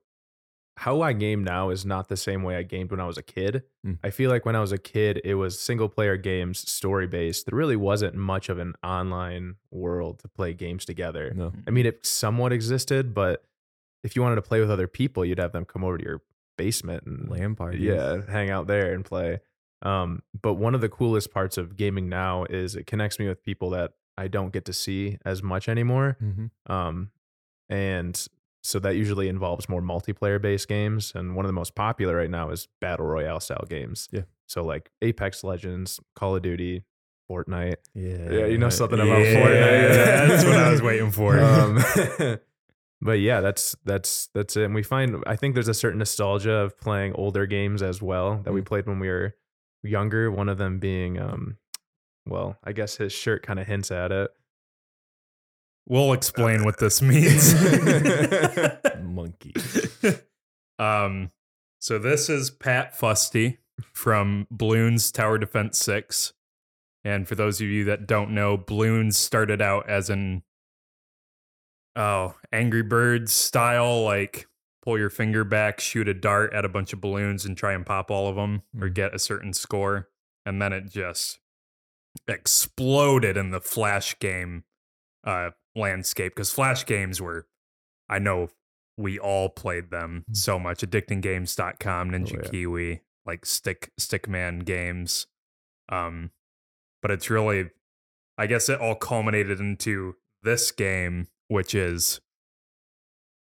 how 0.77 1.01
I 1.01 1.13
game 1.13 1.43
now 1.43 1.69
is 1.69 1.85
not 1.85 2.09
the 2.09 2.17
same 2.17 2.43
way 2.43 2.57
I 2.57 2.63
gamed 2.63 2.91
when 2.91 2.99
I 2.99 3.05
was 3.07 3.17
a 3.17 3.23
kid. 3.23 3.63
Mm. 3.85 3.97
I 4.03 4.09
feel 4.09 4.29
like 4.29 4.45
when 4.45 4.55
I 4.55 4.59
was 4.59 4.71
a 4.73 4.77
kid, 4.77 5.21
it 5.23 5.35
was 5.35 5.57
single 5.59 5.87
player 5.87 6.17
games, 6.17 6.69
story 6.69 7.07
based. 7.07 7.45
There 7.45 7.57
really 7.57 7.77
wasn't 7.77 8.15
much 8.15 8.49
of 8.49 8.59
an 8.59 8.73
online 8.83 9.55
world 9.71 10.19
to 10.19 10.27
play 10.27 10.53
games 10.53 10.83
together. 10.83 11.31
No. 11.33 11.53
I 11.65 11.71
mean, 11.71 11.85
it 11.85 12.05
somewhat 12.05 12.51
existed, 12.51 13.13
but 13.13 13.45
if 14.03 14.15
you 14.15 14.21
wanted 14.21 14.35
to 14.35 14.41
play 14.41 14.59
with 14.59 14.69
other 14.69 14.87
people, 14.87 15.23
you'd 15.23 15.39
have 15.39 15.53
them 15.53 15.63
come 15.65 15.83
over 15.83 15.97
to 15.97 16.03
your 16.03 16.21
basement 16.57 17.05
and 17.05 17.29
LAN 17.29 17.55
parties. 17.55 17.81
yeah, 17.81 18.21
hang 18.29 18.49
out 18.49 18.67
there 18.67 18.93
and 18.93 19.03
play. 19.05 19.39
Um, 19.81 20.23
but 20.41 20.55
one 20.55 20.75
of 20.75 20.81
the 20.81 20.89
coolest 20.89 21.31
parts 21.31 21.57
of 21.57 21.75
gaming 21.75 22.09
now 22.09 22.43
is 22.45 22.75
it 22.75 22.85
connects 22.87 23.17
me 23.19 23.27
with 23.27 23.43
people 23.43 23.69
that 23.71 23.91
I 24.17 24.27
don't 24.27 24.51
get 24.51 24.65
to 24.65 24.73
see 24.73 25.17
as 25.25 25.41
much 25.43 25.67
anymore. 25.69 26.17
Mhm. 26.21 26.51
Um, 26.67 27.11
and 27.69 28.27
so 28.65 28.79
that 28.79 28.95
usually 28.95 29.27
involves 29.29 29.69
more 29.69 29.81
multiplayer 29.81 30.41
based 30.41 30.67
games. 30.67 31.11
And 31.15 31.35
one 31.35 31.45
of 31.45 31.49
the 31.49 31.53
most 31.53 31.75
popular 31.75 32.15
right 32.15 32.29
now 32.29 32.49
is 32.49 32.67
battle 32.81 33.05
royale 33.05 33.39
style 33.39 33.65
games. 33.69 34.07
Yeah. 34.11 34.23
So 34.47 34.63
like 34.63 34.89
Apex 35.01 35.43
Legends, 35.43 35.99
Call 36.15 36.35
of 36.35 36.41
Duty, 36.41 36.83
Fortnite. 37.29 37.75
Yeah. 37.93 38.31
Yeah, 38.31 38.45
you 38.47 38.57
know 38.57 38.69
something 38.69 38.99
about 38.99 39.19
Yeah, 39.19 39.35
Fortnite. 39.35 40.27
that's 40.29 40.43
what 40.45 40.55
I 40.55 40.71
was 40.71 40.81
waiting 40.89 41.11
for. 41.11 41.39
Um, 41.39 41.83
but 43.01 43.19
yeah, 43.19 43.41
that's 43.41 43.75
that's 43.85 44.29
that's 44.33 44.55
it. 44.57 44.63
And 44.63 44.73
we 44.75 44.83
find 44.83 45.23
I 45.27 45.35
think 45.35 45.53
there's 45.53 45.67
a 45.67 45.73
certain 45.73 45.99
nostalgia 45.99 46.53
of 46.53 46.77
playing 46.79 47.13
older 47.13 47.45
games 47.45 47.81
as 47.81 48.01
well 48.01 48.41
that 48.43 48.53
we 48.53 48.61
Mm. 48.61 48.65
played 48.65 48.87
when 48.87 48.99
we 48.99 49.07
were 49.09 49.35
younger. 49.83 50.31
One 50.31 50.49
of 50.49 50.57
them 50.57 50.79
being 50.79 51.19
um, 51.19 51.57
well, 52.25 52.57
I 52.63 52.71
guess 52.71 52.97
his 52.97 53.13
shirt 53.13 53.43
kind 53.43 53.59
of 53.59 53.67
hints 53.67 53.91
at 53.91 54.11
it. 54.11 54.31
We'll 55.87 56.13
explain 56.13 56.63
what 56.63 56.79
this 56.79 57.01
means. 57.01 57.53
Monkey. 59.01 59.53
um, 60.79 61.31
so 61.79 61.99
this 61.99 62.29
is 62.29 62.49
Pat 62.49 62.97
Fusty 62.97 63.59
from 63.93 64.47
Bloons 64.53 65.11
Tower 65.11 65.37
Defense 65.37 65.77
Six, 65.77 66.33
and 67.03 67.27
for 67.27 67.35
those 67.35 67.61
of 67.61 67.67
you 67.67 67.83
that 67.85 68.07
don't 68.07 68.31
know, 68.31 68.57
Bloons 68.57 69.13
started 69.15 69.61
out 69.61 69.89
as 69.89 70.09
an 70.09 70.43
oh, 71.95 72.35
Angry 72.51 72.83
Birds 72.83 73.31
style, 73.31 74.03
like 74.03 74.47
pull 74.83 74.97
your 74.97 75.09
finger 75.09 75.43
back, 75.43 75.79
shoot 75.79 76.07
a 76.07 76.13
dart 76.13 76.53
at 76.53 76.65
a 76.65 76.69
bunch 76.69 76.93
of 76.93 77.01
balloons 77.01 77.45
and 77.45 77.57
try 77.57 77.73
and 77.73 77.85
pop 77.85 78.11
all 78.11 78.27
of 78.27 78.35
them 78.35 78.61
or 78.79 78.87
Mm. 78.89 78.93
get 78.93 79.15
a 79.15 79.19
certain 79.19 79.53
score. 79.53 80.09
And 80.45 80.61
then 80.61 80.73
it 80.73 80.91
just 80.91 81.39
exploded 82.27 83.35
in 83.35 83.49
the 83.49 83.59
Flash 83.61 84.17
game 84.19 84.63
uh, 85.23 85.51
landscape 85.75 86.33
because 86.35 86.51
Flash 86.51 86.85
games 86.85 87.21
were, 87.21 87.47
I 88.09 88.19
know 88.19 88.49
we 88.97 89.19
all 89.19 89.49
played 89.49 89.91
them 89.91 90.23
Mm. 90.31 90.37
so 90.37 90.57
much. 90.59 90.79
Addictinggames.com, 90.81 92.11
Ninja 92.11 92.37
Oh, 92.37 92.41
yeah. 92.43 92.49
Kiwi, 92.49 93.01
like 93.25 93.45
stick 93.45 93.91
Stickman 93.99 94.63
games. 94.65 95.27
Um, 95.89 96.31
but 97.01 97.11
it's 97.11 97.29
really, 97.29 97.69
I 98.37 98.47
guess 98.47 98.69
it 98.69 98.79
all 98.79 98.95
culminated 98.95 99.59
into 99.59 100.15
this 100.43 100.71
game, 100.71 101.27
which 101.47 101.75
is, 101.75 102.21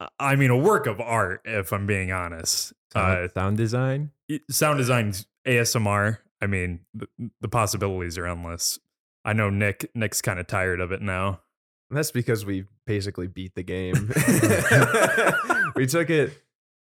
uh, 0.00 0.08
I 0.18 0.36
mean, 0.36 0.50
a 0.50 0.56
work 0.56 0.86
of 0.86 1.00
art, 1.00 1.42
if 1.44 1.72
I'm 1.72 1.86
being 1.86 2.10
honest. 2.12 2.72
Uh, 2.94 3.28
Sound, 3.28 3.30
sound 3.34 3.56
design. 3.58 4.10
sound 4.50 4.78
design 4.78 5.12
ASMR. 5.46 6.18
I 6.40 6.46
mean, 6.46 6.80
the, 6.94 7.08
the 7.40 7.48
possibilities 7.48 8.16
are 8.18 8.26
endless. 8.26 8.78
I 9.24 9.32
know 9.32 9.50
Nick. 9.50 9.90
Nick's 9.94 10.22
kind 10.22 10.38
of 10.38 10.46
tired 10.46 10.80
of 10.80 10.92
it 10.92 11.02
now. 11.02 11.40
That's 11.90 12.10
because 12.10 12.44
we 12.44 12.64
basically 12.86 13.28
beat 13.28 13.54
the 13.54 13.62
game. 13.62 13.94
we 15.76 15.86
took 15.86 16.10
it 16.10 16.32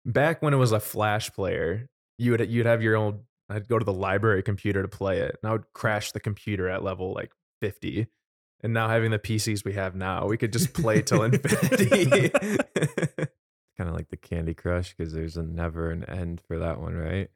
back 0.05 0.41
when 0.41 0.53
it 0.53 0.57
was 0.57 0.71
a 0.71 0.79
flash 0.79 1.31
player. 1.31 1.87
You 2.17 2.31
would 2.31 2.49
you'd 2.49 2.65
have 2.65 2.81
your 2.81 2.95
own. 2.95 3.21
I'd 3.49 3.67
go 3.67 3.79
to 3.79 3.85
the 3.85 3.93
library 3.93 4.43
computer 4.43 4.81
to 4.81 4.87
play 4.87 5.19
it, 5.19 5.37
and 5.41 5.49
I 5.49 5.53
would 5.53 5.71
crash 5.73 6.11
the 6.11 6.19
computer 6.19 6.67
at 6.69 6.83
level 6.83 7.13
like 7.13 7.31
fifty. 7.61 8.07
And 8.61 8.73
now 8.73 8.89
having 8.89 9.11
the 9.11 9.19
PCs 9.19 9.63
we 9.63 9.73
have 9.73 9.95
now, 9.95 10.25
we 10.25 10.37
could 10.37 10.51
just 10.51 10.73
play 10.73 11.01
till 11.01 11.23
infinity. 11.23 12.29
kind 13.77 13.89
of 13.89 13.93
like 13.93 14.09
the 14.09 14.17
Candy 14.17 14.53
Crush 14.53 14.93
because 14.93 15.13
there's 15.13 15.37
a 15.37 15.43
never 15.43 15.91
an 15.91 16.03
end 16.03 16.41
for 16.45 16.59
that 16.59 16.81
one, 16.81 16.95
right? 16.95 17.29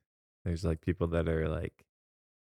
There's 0.43 0.65
like 0.65 0.81
people 0.81 1.07
that 1.07 1.29
are 1.29 1.47
like, 1.47 1.85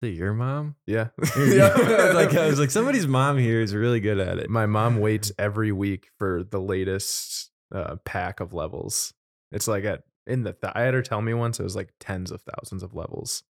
"Is 0.04 0.18
your 0.18 0.34
mom?" 0.34 0.76
yeah, 0.86 2.12
like 2.14 2.34
I 2.34 2.48
was 2.48 2.60
like, 2.60 2.72
somebody's 2.72 3.08
mom 3.08 3.38
here 3.38 3.62
is 3.62 3.74
really 3.74 4.00
good 4.00 4.20
at 4.20 4.40
it. 4.40 4.50
My 4.50 4.66
mom 4.66 5.00
waits 5.00 5.32
every 5.38 5.72
week 5.72 6.08
for 6.18 6.44
the 6.44 6.60
latest 6.60 7.52
uh, 7.74 7.96
pack 8.06 8.40
of 8.40 8.54
levels. 8.54 9.14
It's 9.52 9.68
like 9.68 9.84
at 9.86 10.04
in 10.26 10.44
the 10.44 10.54
th- 10.54 10.74
I 10.76 10.82
had 10.82 10.94
her 10.94 11.02
tell 11.02 11.22
me 11.22 11.34
once 11.34 11.60
it 11.60 11.64
was 11.64 11.76
like 11.76 11.94
tens 12.00 12.32
of 12.32 12.42
thousands 12.42 12.84
of 12.84 12.94
levels. 12.94 13.44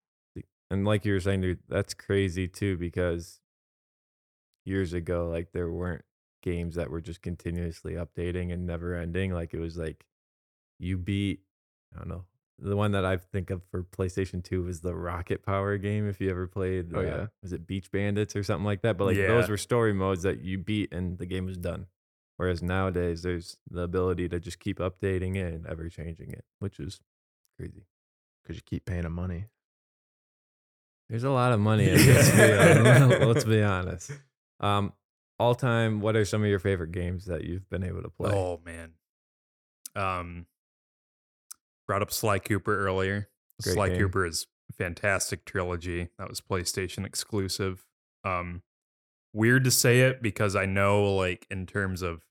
And 0.71 0.85
like 0.85 1.05
you 1.05 1.13
were 1.13 1.19
saying, 1.19 1.41
dude, 1.41 1.59
that's 1.69 1.93
crazy 1.93 2.47
too 2.47 2.77
because 2.77 3.39
years 4.65 4.93
ago, 4.93 5.29
like 5.29 5.51
there 5.51 5.69
weren't 5.69 6.03
games 6.41 6.75
that 6.75 6.89
were 6.89 7.01
just 7.01 7.21
continuously 7.21 7.93
updating 7.93 8.51
and 8.51 8.65
never 8.65 8.95
ending. 8.95 9.33
Like 9.33 9.53
it 9.53 9.59
was 9.59 9.77
like 9.77 10.05
you 10.79 10.97
beat, 10.97 11.41
I 11.93 11.99
don't 11.99 12.09
know, 12.09 12.25
the 12.59 12.75
one 12.75 12.91
that 12.91 13.03
I 13.05 13.17
think 13.17 13.49
of 13.49 13.61
for 13.71 13.83
PlayStation 13.83 14.43
2 14.43 14.63
was 14.63 14.81
the 14.81 14.95
Rocket 14.95 15.43
Power 15.43 15.77
game. 15.77 16.07
If 16.07 16.21
you 16.21 16.29
ever 16.29 16.47
played, 16.47 16.91
Oh, 16.93 16.99
uh, 16.99 17.01
yeah. 17.03 17.27
was 17.41 17.51
it 17.53 17.65
Beach 17.67 17.91
Bandits 17.91 18.35
or 18.35 18.43
something 18.43 18.65
like 18.65 18.81
that? 18.83 18.97
But 18.97 19.05
like 19.05 19.17
Yeah. 19.17 19.27
those 19.27 19.49
were 19.49 19.57
story 19.57 19.93
modes 19.93 20.23
that 20.23 20.41
you 20.41 20.57
beat 20.57 20.93
and 20.93 21.17
the 21.17 21.25
game 21.25 21.45
was 21.45 21.57
done. 21.57 21.87
Whereas 22.37 22.63
nowadays, 22.63 23.21
there's 23.23 23.57
the 23.69 23.81
ability 23.81 24.27
to 24.29 24.39
just 24.39 24.59
keep 24.59 24.79
updating 24.79 25.35
it 25.35 25.53
and 25.53 25.65
ever 25.67 25.87
changing 25.89 26.31
it, 26.31 26.45
which 26.59 26.79
is 26.79 26.99
crazy. 27.59 27.85
because 28.43 28.55
you 28.57 28.61
keep 28.65 28.85
paying 28.85 29.03
them 29.03 29.13
money. 29.13 29.45
There's 31.09 31.23
a 31.23 31.29
lot 31.29 31.51
of 31.53 31.59
money 31.69 31.89
in 31.89 31.95
this 31.97 32.29
field. 32.31 33.09
Let's 33.27 33.45
be 33.45 33.61
honest. 33.61 34.11
Um, 34.59 34.93
all 35.39 35.55
time, 35.55 35.99
what 35.99 36.15
are 36.15 36.23
some 36.23 36.41
of 36.41 36.47
your 36.47 36.59
favorite 36.59 36.93
games 36.93 37.25
that 37.25 37.43
you've 37.43 37.69
been 37.69 37.83
able 37.83 38.01
to 38.03 38.09
play? 38.09 38.31
Oh 38.33 38.61
man. 38.63 38.93
Um, 39.93 40.45
brought 41.87 42.01
up 42.01 42.11
Sly 42.11 42.39
Cooper 42.39 42.77
earlier. 42.85 43.29
Great 43.61 43.73
Sly 43.73 43.89
game. 43.89 43.99
Cooper 43.99 44.25
is 44.25 44.47
fantastic 44.77 45.45
trilogy. 45.45 46.09
That 46.17 46.29
was 46.29 46.41
PlayStation 46.41 47.05
exclusive. 47.05 47.85
Um, 48.23 48.61
weird 49.33 49.63
to 49.65 49.71
say 49.71 50.01
it 50.01 50.21
because 50.21 50.55
I 50.55 50.65
know 50.65 51.13
like 51.15 51.45
in 51.51 51.65
terms 51.65 52.01
of 52.01 52.21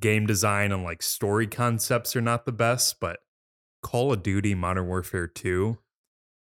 game 0.00 0.26
design 0.26 0.72
and 0.72 0.82
like 0.82 1.02
story 1.02 1.46
concepts 1.46 2.16
are 2.16 2.20
not 2.20 2.44
the 2.46 2.52
best, 2.52 2.98
but 3.00 3.20
Call 3.82 4.12
of 4.12 4.22
Duty 4.22 4.54
Modern 4.54 4.86
Warfare 4.86 5.26
2 5.26 5.78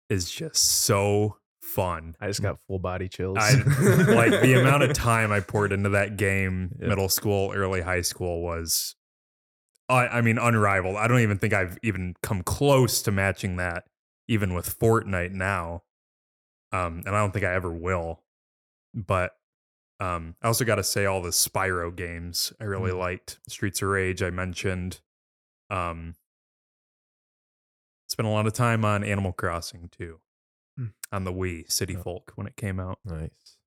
is 0.10 0.30
just 0.32 0.58
so 0.58 1.38
fun. 1.62 2.16
I 2.20 2.28
just 2.28 2.42
got 2.42 2.60
full 2.68 2.80
body 2.80 3.08
chills. 3.08 3.38
I 3.40 3.54
like 3.54 4.42
the 4.42 4.60
amount 4.60 4.84
of 4.84 4.94
time 4.94 5.32
I 5.32 5.40
poured 5.40 5.72
into 5.72 5.90
that 5.90 6.18
game, 6.18 6.76
Yep. 6.80 6.90
middle 6.90 7.10
school, 7.10 7.52
early 7.54 7.82
high 7.82 8.02
school 8.02 8.42
was, 8.42 8.96
I, 9.90 10.08
I 10.08 10.22
mean, 10.22 10.38
unrivaled. 10.38 10.96
I 10.96 11.08
don't 11.08 11.20
even 11.20 11.38
think 11.38 11.54
I've 11.54 11.78
even 11.84 12.16
come 12.24 12.44
close 12.44 13.02
to 13.04 13.12
matching 13.12 13.58
that, 13.58 13.86
even 14.28 14.54
with 14.54 14.78
Fortnite 14.80 15.32
now. 15.32 15.84
Um, 16.72 17.04
and 17.06 17.10
I 17.16 17.20
don't 17.20 17.32
think 17.32 17.46
I 17.46 17.54
ever 17.54 17.72
will. 17.72 18.22
But 18.94 19.36
um, 20.00 20.36
I 20.42 20.48
also 20.48 20.64
got 20.66 20.76
to 20.76 20.84
say, 20.84 21.06
all 21.06 21.22
the 21.22 21.30
Spyro 21.30 21.96
games 21.96 22.54
I 22.60 22.64
really 22.64 22.92
Mm. 22.92 23.00
liked. 23.00 23.40
Streets 23.48 23.82
of 23.82 23.90
Rage, 23.90 24.24
I 24.24 24.30
mentioned. 24.30 25.02
Um, 25.70 26.16
spent 28.08 28.28
a 28.28 28.32
lot 28.32 28.48
of 28.48 28.54
time 28.54 28.84
on 28.84 29.04
Animal 29.04 29.32
Crossing 29.34 29.90
too, 29.90 30.20
Hmm. 30.78 30.88
on 31.12 31.24
the 31.24 31.32
Wii, 31.34 31.70
City 31.72 31.96
Oh. 31.98 32.02
Folk 32.04 32.32
when 32.36 32.48
it 32.48 32.56
came 32.56 32.80
out. 32.80 33.00
Nice. 33.06 33.58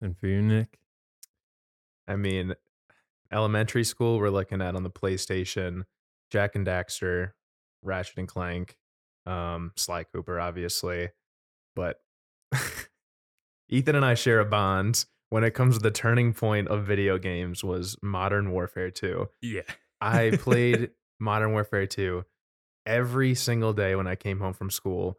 And 0.00 0.16
for 0.16 0.26
you, 0.28 0.40
Nick? 0.42 0.78
I 2.06 2.16
mean, 2.16 2.54
elementary 3.32 3.84
school, 3.84 4.18
we're 4.18 4.30
looking 4.30 4.60
at 4.62 4.74
on 4.74 4.82
the 4.82 4.90
PlayStation, 4.90 5.82
Jak 6.30 6.54
and 6.54 6.66
Daxter, 6.66 7.32
Ratchet 7.82 8.18
and 8.18 8.28
Clank, 8.28 8.76
um, 9.26 9.72
Sly 9.76 10.04
Cooper, 10.04 10.40
obviously. 10.40 11.10
But 11.74 12.00
Ethan 13.68 13.96
and 13.96 14.04
I 14.04 14.14
share 14.14 14.40
a 14.40 14.44
bond 14.44 15.04
when 15.30 15.44
it 15.44 15.52
comes 15.52 15.76
to 15.76 15.82
the 15.82 15.90
turning 15.90 16.32
point 16.32 16.68
of 16.68 16.86
video 16.86 17.18
games 17.18 17.64
was 17.64 17.96
Modern 18.02 18.52
Warfare 18.52 18.90
2. 18.90 19.28
Yeah. 19.42 19.62
I 20.00 20.38
played 20.38 20.90
Modern 21.20 21.52
Warfare 21.52 21.86
2 21.86 22.24
every 22.84 23.34
single 23.34 23.72
day 23.72 23.96
when 23.96 24.06
I 24.06 24.14
came 24.14 24.38
home 24.38 24.52
from 24.52 24.70
school 24.70 25.18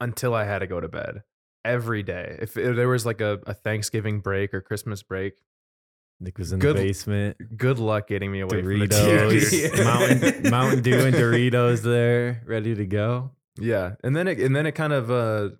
until 0.00 0.34
I 0.34 0.44
had 0.44 0.58
to 0.60 0.66
go 0.66 0.80
to 0.80 0.88
bed. 0.88 1.22
Every 1.64 2.02
day. 2.02 2.36
If, 2.40 2.56
if 2.56 2.76
there 2.76 2.88
was 2.88 3.06
like 3.06 3.20
a, 3.20 3.40
a 3.46 3.54
Thanksgiving 3.54 4.20
break 4.20 4.54
or 4.54 4.60
Christmas 4.60 5.02
break, 5.02 5.34
Nick 6.20 6.38
was 6.38 6.52
in 6.52 6.58
Good- 6.58 6.76
the 6.76 6.82
basement. 6.82 7.56
good 7.58 7.78
luck 7.78 8.06
getting 8.08 8.32
me 8.32 8.40
away 8.40 8.62
from 8.62 8.78
the 8.78 8.88
Doritos, 8.88 9.70
TV. 9.70 9.84
Mountain, 9.84 10.50
Mountain 10.50 10.82
Dew 10.82 10.98
and 11.00 11.14
Doritos 11.14 11.82
there, 11.82 12.42
ready 12.46 12.74
to 12.74 12.86
go. 12.86 13.32
Yeah, 13.58 13.96
and 14.02 14.14
then 14.16 14.26
it 14.28 14.38
and 14.40 14.54
then 14.56 14.66
it 14.66 14.72
kind 14.72 14.92
of 14.92 15.10
uh 15.10 15.50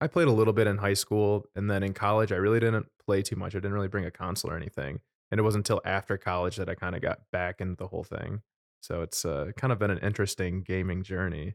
I 0.00 0.08
played 0.08 0.26
a 0.28 0.32
little 0.32 0.52
bit 0.52 0.66
in 0.66 0.78
high 0.78 0.94
school 0.94 1.44
and 1.54 1.70
then 1.70 1.82
in 1.84 1.92
college 1.94 2.32
I 2.32 2.36
really 2.36 2.58
didn't 2.60 2.86
play 3.06 3.22
too 3.22 3.36
much. 3.36 3.54
I 3.54 3.58
didn't 3.58 3.72
really 3.74 3.88
bring 3.88 4.04
a 4.04 4.10
console 4.10 4.50
or 4.50 4.56
anything. 4.56 5.00
And 5.30 5.38
it 5.38 5.42
wasn't 5.42 5.68
until 5.68 5.80
after 5.84 6.16
college 6.18 6.56
that 6.56 6.68
I 6.68 6.74
kind 6.74 6.94
of 6.96 7.00
got 7.02 7.20
back 7.32 7.60
into 7.60 7.76
the 7.76 7.86
whole 7.86 8.04
thing. 8.04 8.42
So 8.80 9.02
it's 9.02 9.24
uh, 9.24 9.52
kind 9.56 9.72
of 9.72 9.78
been 9.78 9.90
an 9.92 9.98
interesting 9.98 10.62
gaming 10.62 11.02
journey. 11.04 11.54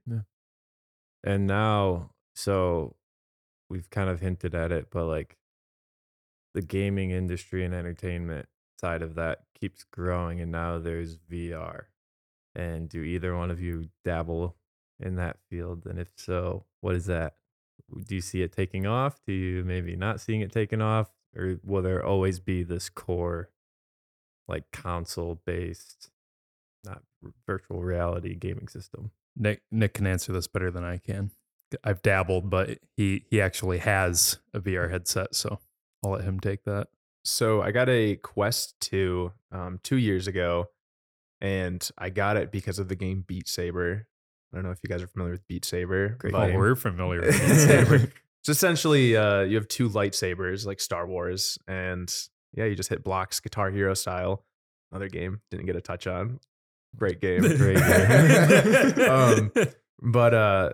And 1.24 1.46
now, 1.46 2.12
so 2.36 2.96
we've 3.70 3.90
kind 3.90 4.10
of 4.10 4.20
hinted 4.22 4.56
at 4.56 4.72
it, 4.72 4.88
but 4.92 5.06
like 5.06 5.36
the 6.58 6.62
gaming 6.63 7.12
industry 7.12 7.63
and 7.63 7.72
entertainment 7.72 8.48
side 8.82 9.04
of 9.04 9.13
that 9.13 9.41
keeps 9.60 9.84
growing. 9.84 10.41
And 10.41 10.52
now 10.52 10.80
there's 10.80 11.15
VR. 11.15 11.84
And 12.56 12.89
do 12.89 13.04
either 13.04 13.38
one 13.38 13.52
of 13.52 13.62
you 13.62 13.89
dabble 14.04 14.56
in 15.00 15.17
that 15.17 15.38
field? 15.52 15.86
And 15.86 16.00
if 16.00 16.13
so, 16.15 16.65
what 16.82 16.96
is 16.96 17.06
that? 17.06 17.36
Do 18.08 18.15
you 18.15 18.22
see 18.22 18.41
it 18.41 18.52
taking 18.52 18.88
off? 18.88 19.20
Do 19.28 19.34
you 19.34 19.63
maybe 19.63 19.96
not 19.96 20.20
seeing 20.20 20.41
it 20.41 20.52
taking 20.52 20.82
off? 20.82 21.10
Or 21.36 21.60
will 21.63 21.84
there 21.84 22.04
always 22.04 22.39
be 22.39 22.63
this 22.63 22.89
core, 22.89 23.52
like 24.48 24.72
console 24.72 25.39
based, 25.46 26.10
not 26.84 27.04
virtual 27.46 27.84
reality 27.84 28.34
gaming 28.34 28.67
system? 28.67 29.12
Nick 29.36 29.62
Nick 29.72 29.93
can 29.93 30.08
answer 30.08 30.34
this 30.34 30.48
better 30.48 30.72
than 30.72 30.84
I 30.84 30.98
can. 30.98 31.30
I've 31.84 32.02
dabbled, 32.02 32.50
but 32.50 32.80
he 32.96 33.26
he 33.30 33.39
actually 33.39 33.78
has 33.78 34.39
a 34.56 34.60
VR 34.60 34.89
headset, 34.89 35.36
so 35.36 35.60
I'll 36.04 36.12
let 36.12 36.24
him 36.24 36.40
take 36.40 36.64
that. 36.66 36.88
So 37.24 37.62
I 37.62 37.72
got 37.72 37.90
a 37.90 38.16
Quest 38.16 38.76
2 38.82 39.32
um, 39.52 39.80
two 39.84 39.98
years 39.98 40.28
ago, 40.28 40.70
and 41.42 41.88
I 41.98 42.10
got 42.10 42.38
it 42.38 42.52
because 42.52 42.80
of 42.80 42.88
the 42.88 42.96
game 42.96 43.24
Beat 43.28 43.48
Saber. 43.48 44.08
I 44.52 44.58
don't 44.58 44.64
know 44.64 44.72
if 44.72 44.80
you 44.82 44.90
guys 44.90 45.04
are 45.04 45.08
familiar 45.08 45.34
with 45.34 45.48
Beat 45.48 45.66
Saber. 45.66 46.10
Great 46.20 46.34
we're 46.56 46.76
familiar 46.76 47.22
with 47.22 47.32
Beat 47.32 47.56
Saber. 47.56 47.96
it's 48.42 48.50
essentially 48.50 49.18
uh, 49.18 49.42
you 49.42 49.56
have 49.56 49.68
two 49.68 49.90
lightsabers 49.90 50.66
like 50.66 50.80
Star 50.80 51.06
Wars, 51.06 51.58
and 51.68 52.14
yeah, 52.54 52.66
you 52.66 52.76
just 52.76 52.90
hit 52.90 53.04
blocks, 53.04 53.40
Guitar 53.40 53.72
Hero 53.72 53.94
style. 53.94 54.46
Another 54.92 55.10
game 55.10 55.42
didn't 55.52 55.66
get 55.66 55.76
a 55.76 55.82
touch 55.82 56.08
on. 56.08 56.40
Great 56.96 57.20
game, 57.22 57.42
Great 57.42 57.78
game. 57.78 59.10
um, 59.10 59.52
but 60.02 60.34
uh, 60.34 60.74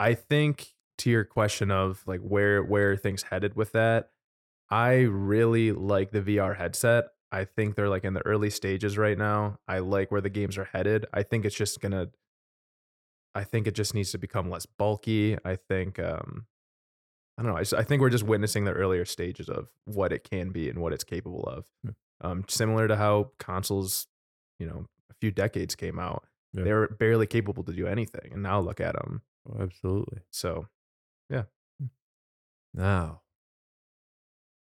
I 0.00 0.14
think 0.14 0.68
to 0.98 1.10
your 1.10 1.24
question 1.24 1.70
of 1.70 2.02
like 2.06 2.20
where 2.20 2.62
where 2.62 2.92
are 2.92 2.96
things 2.96 3.24
headed 3.24 3.54
with 3.54 3.72
that, 3.72 4.08
I 4.70 5.02
really 5.02 5.72
like 5.72 6.10
the 6.10 6.20
VR 6.22 6.56
headset. 6.56 7.06
I 7.32 7.44
think 7.44 7.74
they're 7.74 7.88
like 7.88 8.04
in 8.04 8.14
the 8.14 8.24
early 8.26 8.50
stages 8.50 8.96
right 8.98 9.16
now. 9.18 9.58
I 9.68 9.78
like 9.80 10.10
where 10.10 10.20
the 10.20 10.30
games 10.30 10.56
are 10.58 10.64
headed. 10.72 11.06
I 11.12 11.22
think 11.22 11.44
it's 11.44 11.56
just 11.56 11.80
gonna. 11.80 12.08
I 13.34 13.44
think 13.44 13.66
it 13.66 13.74
just 13.74 13.94
needs 13.94 14.12
to 14.12 14.18
become 14.18 14.48
less 14.50 14.66
bulky. 14.66 15.36
I 15.44 15.56
think. 15.56 15.98
um 15.98 16.46
I 17.38 17.42
don't 17.42 17.52
know. 17.52 17.58
I, 17.58 17.60
just- 17.60 17.74
I 17.74 17.82
think 17.82 18.00
we're 18.00 18.08
just 18.10 18.24
witnessing 18.24 18.64
the 18.64 18.72
earlier 18.72 19.04
stages 19.04 19.50
of 19.50 19.68
what 19.84 20.10
it 20.12 20.24
can 20.28 20.50
be 20.50 20.70
and 20.70 20.78
what 20.78 20.94
it's 20.94 21.04
capable 21.04 21.42
of. 21.44 21.66
Yeah. 21.84 21.90
Um, 22.22 22.44
similar 22.48 22.88
to 22.88 22.96
how 22.96 23.32
consoles, 23.38 24.06
you 24.58 24.66
know, 24.66 24.86
a 25.10 25.14
few 25.20 25.30
decades 25.30 25.74
came 25.74 25.98
out, 25.98 26.24
Yeah. 26.54 26.64
they 26.64 26.72
were 26.72 26.88
barely 26.88 27.26
capable 27.26 27.62
to 27.64 27.74
do 27.74 27.86
anything, 27.86 28.30
and 28.32 28.42
now 28.42 28.58
look 28.60 28.80
at 28.80 28.94
them. 28.94 29.20
Oh, 29.46 29.62
absolutely. 29.62 30.20
So 30.30 30.66
yeah. 31.28 31.42
Now, 32.72 33.20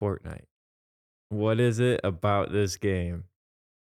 Fortnite. 0.05 0.45
What 1.31 1.59
is 1.61 1.81
it 1.81 2.01
about 2.05 2.53
this 2.53 2.77
game 2.77 3.25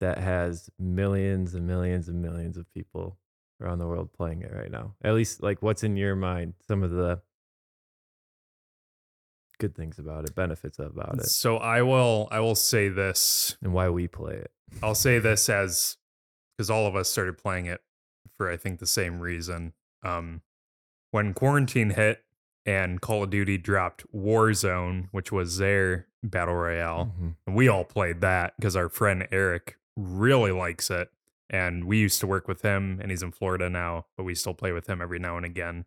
that 0.00 0.18
has 0.18 0.68
millions 0.78 1.54
and 1.54 1.66
millions 1.66 2.08
and 2.08 2.20
millions 2.20 2.56
of 2.56 2.72
people 2.74 3.18
around 3.60 3.78
the 3.78 3.86
world 3.86 4.12
playing 4.12 4.42
it 4.42 4.52
right 4.52 4.70
now? 4.70 4.94
At 5.02 5.14
least, 5.14 5.42
like, 5.42 5.62
what's 5.62 5.84
in 5.84 5.96
your 5.96 6.16
mind? 6.16 6.54
Some 6.66 6.82
of 6.82 6.90
the 6.90 7.20
good 9.58 9.74
things 9.76 9.98
about 9.98 10.24
it, 10.24 10.34
benefits 10.34 10.78
about 10.78 11.18
it, 11.18 11.26
So 11.26 11.58
I 11.58 11.82
will 11.82 12.28
I 12.30 12.40
will 12.40 12.54
say 12.54 12.88
this. 12.88 13.56
and 13.62 13.72
why 13.72 13.90
we 13.90 14.08
play 14.08 14.34
it. 14.34 14.50
I'll 14.82 14.94
say 14.94 15.18
this 15.20 15.48
as 15.48 15.96
because 16.56 16.70
all 16.70 16.86
of 16.86 16.96
us 16.96 17.08
started 17.10 17.38
playing 17.38 17.66
it 17.66 17.80
for 18.36 18.50
I 18.50 18.56
think 18.56 18.80
the 18.80 18.86
same 18.86 19.20
reason. 19.20 19.74
Um, 20.02 20.40
when 21.10 21.34
quarantine 21.34 21.90
hit 21.90 22.24
and 22.70 23.00
Call 23.00 23.24
of 23.24 23.30
Duty 23.30 23.58
dropped 23.58 24.04
Warzone, 24.14 25.08
which 25.10 25.32
was 25.32 25.58
their 25.58 26.06
battle 26.22 26.54
royale, 26.54 27.12
Mhm. 27.20 27.34
and 27.46 27.56
we 27.56 27.66
all 27.68 27.84
played 27.84 28.20
that 28.20 28.54
because 28.56 28.76
our 28.76 28.88
friend 28.88 29.26
Eric 29.32 29.76
really 29.96 30.52
likes 30.52 30.88
it, 30.90 31.10
and 31.48 31.84
we 31.86 31.98
used 31.98 32.20
to 32.20 32.26
work 32.28 32.46
with 32.46 32.62
him, 32.62 32.98
and 33.00 33.10
he's 33.10 33.22
in 33.22 33.32
Florida 33.32 33.68
now, 33.68 34.06
but 34.16 34.22
we 34.22 34.34
still 34.36 34.54
play 34.54 34.70
with 34.70 34.86
him 34.88 35.02
every 35.02 35.18
now 35.18 35.36
and 35.36 35.44
again. 35.44 35.84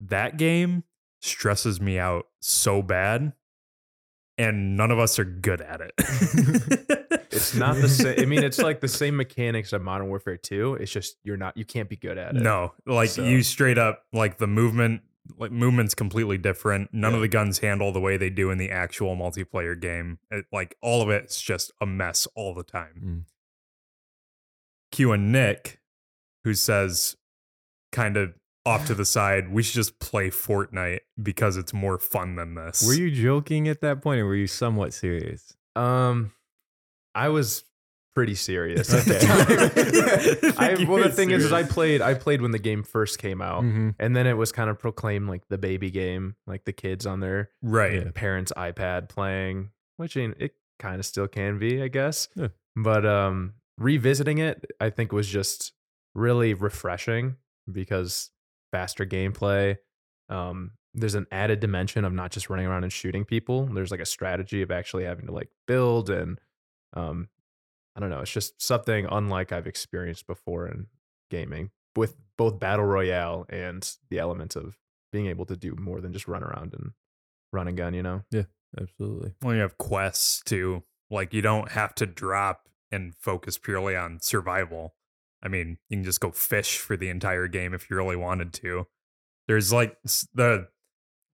That 0.00 0.36
game 0.38 0.84
stresses 1.20 1.80
me 1.80 1.98
out 1.98 2.26
so 2.40 2.80
bad, 2.82 3.34
and 4.38 4.76
none 4.76 4.90
of 4.90 4.98
us 4.98 5.18
are 5.18 5.24
good 5.24 5.60
at 5.60 5.80
it. 5.82 5.92
it's 7.30 7.54
not 7.54 7.76
the 7.76 7.88
same. 7.88 8.18
I 8.18 8.24
mean, 8.24 8.42
it's 8.42 8.58
like 8.58 8.80
the 8.80 8.88
same 8.88 9.16
mechanics 9.16 9.72
of 9.72 9.82
Modern 9.82 10.08
Warfare 10.08 10.36
2. 10.38 10.74
It's 10.80 10.90
just 10.90 11.18
you're 11.22 11.36
not. 11.36 11.56
You 11.56 11.64
can't 11.66 11.88
be 11.88 11.96
good 11.96 12.16
at 12.18 12.34
it. 12.36 12.42
No, 12.42 12.72
like 12.86 13.10
So- 13.10 13.24
you 13.24 13.42
straight 13.42 13.78
up 13.78 14.06
like 14.12 14.38
the 14.38 14.46
movement 14.46 15.02
like 15.38 15.52
movement's 15.52 15.94
completely 15.94 16.38
different. 16.38 16.92
None 16.92 17.14
of 17.14 17.20
the 17.20 17.28
guns 17.28 17.58
handle 17.58 17.92
the 17.92 18.00
way 18.00 18.16
they 18.16 18.30
do 18.30 18.50
in 18.50 18.58
the 18.58 18.70
actual 18.70 19.16
multiplayer 19.16 19.78
game. 19.78 20.18
It, 20.30 20.46
like 20.52 20.76
all 20.82 21.02
of 21.02 21.10
it's 21.10 21.40
just 21.40 21.72
a 21.80 21.86
mess 21.86 22.26
all 22.34 22.54
the 22.54 22.64
time. 22.64 23.02
Mm. 23.04 23.24
Q 24.90 25.12
and 25.12 25.32
Nick, 25.32 25.80
who 26.44 26.54
says 26.54 27.16
kind 27.92 28.16
of 28.16 28.34
off 28.66 28.86
to 28.86 28.94
the 28.94 29.04
side, 29.04 29.52
we 29.52 29.62
should 29.62 29.74
just 29.74 29.98
play 29.98 30.30
Fortnite 30.30 31.00
because 31.22 31.56
it's 31.56 31.72
more 31.72 31.98
fun 31.98 32.36
than 32.36 32.54
this. 32.54 32.84
Were 32.86 32.94
you 32.94 33.10
joking 33.10 33.68
at 33.68 33.80
that 33.80 34.02
point, 34.02 34.20
or 34.20 34.26
were 34.26 34.36
you 34.36 34.46
somewhat 34.46 34.92
serious? 34.92 35.54
Um, 35.76 36.32
I 37.14 37.28
was 37.28 37.64
pretty 38.14 38.34
serious. 38.34 38.92
At 38.92 39.00
Okay. 39.08 39.18
the 39.18 40.52
time. 40.52 40.54
I, 40.58 40.70
You 40.76 40.86
well, 40.86 41.02
the 41.02 41.08
thing 41.10 41.30
is, 41.30 41.44
is, 41.46 41.52
I 41.52 41.62
played. 41.62 42.00
I 42.00 42.14
played 42.14 42.40
when 42.42 42.50
the 42.50 42.58
game 42.58 42.82
first 42.82 43.18
came 43.18 43.40
out, 43.42 43.62
Mhm. 43.64 43.94
and 43.98 44.14
then 44.16 44.26
it 44.26 44.34
was 44.36 44.52
kind 44.52 44.68
of 44.70 44.78
proclaimed 44.78 45.28
like 45.28 45.48
the 45.48 45.58
baby 45.58 45.90
game, 45.90 46.36
like 46.46 46.64
the 46.64 46.72
kids 46.72 47.06
on 47.06 47.20
their 47.20 47.50
right? 47.62 48.12
Parents' 48.14 48.52
iPad 48.56 49.08
playing, 49.08 49.70
which 49.96 50.16
it 50.16 50.54
kind 50.78 50.98
of 50.98 51.06
still 51.06 51.28
can 51.28 51.58
be, 51.58 51.82
I 51.82 51.88
guess. 51.88 52.28
Yeah. 52.34 52.48
But 52.76 53.04
um, 53.06 53.54
revisiting 53.78 54.38
it, 54.38 54.64
I 54.80 54.90
think 54.90 55.12
was 55.12 55.28
just 55.28 55.72
really 56.14 56.54
refreshing 56.54 57.36
because 57.70 58.30
faster 58.72 59.04
gameplay. 59.06 59.76
Um, 60.28 60.72
there's 60.94 61.14
an 61.14 61.26
added 61.32 61.60
dimension 61.60 62.04
of 62.04 62.12
not 62.12 62.30
just 62.32 62.50
running 62.50 62.66
around 62.66 62.82
and 62.84 62.92
shooting 62.92 63.24
people. 63.24 63.66
There's 63.66 63.90
like 63.90 64.00
a 64.00 64.04
strategy 64.06 64.60
of 64.62 64.70
actually 64.70 65.04
having 65.04 65.26
to 65.26 65.32
like 65.32 65.48
build 65.66 66.10
and 66.10 66.38
um, 66.94 67.28
I 67.96 68.00
don't 68.00 68.10
know. 68.10 68.20
It's 68.20 68.30
just 68.30 68.60
something 68.60 69.06
unlike 69.10 69.52
I've 69.52 69.66
experienced 69.66 70.26
before 70.26 70.66
in 70.66 70.86
gaming 71.30 71.70
with 71.96 72.16
both 72.38 72.58
battle 72.58 72.86
royale 72.86 73.46
and 73.48 73.88
the 74.10 74.18
element 74.18 74.56
of 74.56 74.78
being 75.12 75.26
able 75.26 75.44
to 75.46 75.56
do 75.56 75.76
more 75.78 76.00
than 76.00 76.12
just 76.12 76.28
run 76.28 76.42
around 76.42 76.74
and 76.74 76.92
run 77.52 77.68
and 77.68 77.76
gun. 77.76 77.94
You 77.94 78.02
know. 78.02 78.22
Yeah, 78.30 78.44
absolutely. 78.80 79.34
Well, 79.42 79.54
you 79.54 79.60
have 79.60 79.78
quests 79.78 80.42
too. 80.44 80.84
Like 81.10 81.34
you 81.34 81.42
don't 81.42 81.72
have 81.72 81.94
to 81.96 82.06
drop 82.06 82.68
and 82.90 83.14
focus 83.14 83.58
purely 83.58 83.96
on 83.96 84.20
survival. 84.20 84.94
I 85.42 85.48
mean, 85.48 85.78
you 85.88 85.98
can 85.98 86.04
just 86.04 86.20
go 86.20 86.30
fish 86.30 86.78
for 86.78 86.96
the 86.96 87.08
entire 87.08 87.48
game 87.48 87.74
if 87.74 87.90
you 87.90 87.96
really 87.96 88.16
wanted 88.16 88.52
to. 88.54 88.86
There's 89.48 89.72
like 89.72 89.96
the 90.34 90.68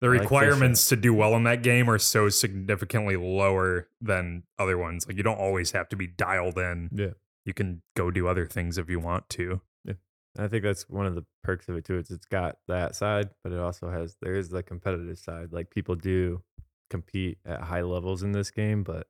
the 0.01 0.09
like 0.09 0.21
requirements 0.21 0.89
to 0.89 0.97
do 0.97 1.13
well 1.13 1.35
in 1.35 1.43
that 1.45 1.63
game 1.63 1.91
are 1.91 1.99
so 1.99 2.29
significantly 2.29 3.17
lower 3.17 3.89
than 4.01 4.45
other 4.59 4.79
ones. 4.79 5.07
Like 5.07 5.17
you 5.17 5.23
don't 5.23 5.39
always 5.39 5.73
have 5.73 5.89
to 5.89 5.97
be 5.97 6.07
dialed 6.07 6.59
in. 6.59 6.91
Yeah. 6.93 7.15
You 7.45 7.55
can 7.55 7.83
go 7.97 8.11
do 8.11 8.29
other 8.29 8.47
things 8.47 8.79
if 8.79 8.89
you 8.89 9.01
want 9.01 9.29
to. 9.31 9.61
Yeah. 9.85 9.95
I 10.39 10.49
think 10.49 10.63
that's 10.63 10.89
one 10.89 11.07
of 11.07 11.15
the 11.15 11.25
perks 11.43 11.69
of 11.69 11.77
it 11.77 11.85
too. 11.85 11.99
Is 11.99 12.11
it's 12.11 12.27
got 12.27 12.59
that 12.69 12.95
side, 12.95 13.31
but 13.43 13.53
it 13.53 13.59
also 13.59 13.91
has 13.91 14.17
there 14.21 14.35
is 14.35 14.51
the 14.51 14.63
competitive 14.63 15.19
side. 15.19 15.53
Like 15.53 15.71
people 15.71 15.97
do 15.97 16.43
compete 16.91 17.39
at 17.45 17.63
high 17.63 17.83
levels 17.83 18.23
in 18.23 18.33
this 18.33 18.51
game, 18.51 18.85
but 18.85 19.09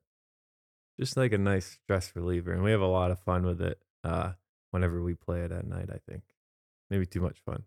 just 0.99 1.17
like 1.17 1.33
a 1.33 1.39
nice 1.39 1.79
stress 1.85 2.13
reliever, 2.15 2.53
and 2.53 2.63
we 2.63 2.71
have 2.71 2.81
a 2.81 2.87
lot 2.87 3.11
of 3.11 3.21
fun 3.21 3.45
with 3.45 3.61
it. 3.61 3.79
Uh, 4.03 4.33
whenever 4.71 5.03
we 5.03 5.15
play 5.15 5.41
it 5.41 5.53
at 5.53 5.67
night, 5.67 5.91
I 5.93 5.99
think 6.11 6.23
maybe 6.91 7.07
too 7.07 7.21
much 7.21 7.39
fun. 7.45 7.65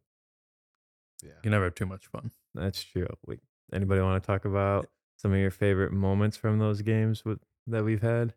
You 1.44 1.50
never 1.50 1.66
have 1.66 1.76
too 1.76 1.86
much 1.86 2.08
fun. 2.08 2.32
That's 2.56 2.84
true. 2.84 3.08
Wait, 3.26 3.40
anybody 3.74 4.02
want 4.02 4.22
to 4.22 4.28
talk 4.28 4.46
about 4.46 4.88
some 5.18 5.32
of 5.34 5.40
your 5.40 5.52
favorite 5.52 5.92
moments 5.94 6.38
from 6.38 6.60
those 6.60 6.82
games 6.82 7.24
with 7.26 7.40
that 7.68 7.84
we've 7.84 8.02
had? 8.02 8.34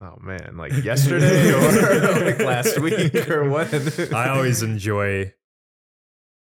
Oh 0.00 0.16
man, 0.20 0.56
like 0.56 0.72
yesterday 0.84 1.52
or 1.52 2.24
like 2.24 2.38
last 2.40 2.78
week 2.80 3.28
or 3.30 3.48
when? 3.48 3.68
I 4.14 4.28
always 4.28 4.62
enjoy 4.62 5.32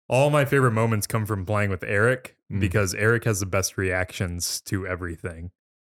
all 0.08 0.30
my 0.30 0.44
favorite 0.44 0.72
moments 0.72 1.06
come 1.06 1.24
from 1.26 1.44
playing 1.46 1.70
with 1.70 1.82
Eric 1.84 2.34
Mm. 2.50 2.60
because 2.60 2.94
Eric 2.94 3.24
has 3.24 3.40
the 3.40 3.46
best 3.46 3.76
reactions 3.76 4.62
to 4.62 4.86
everything. 4.86 5.50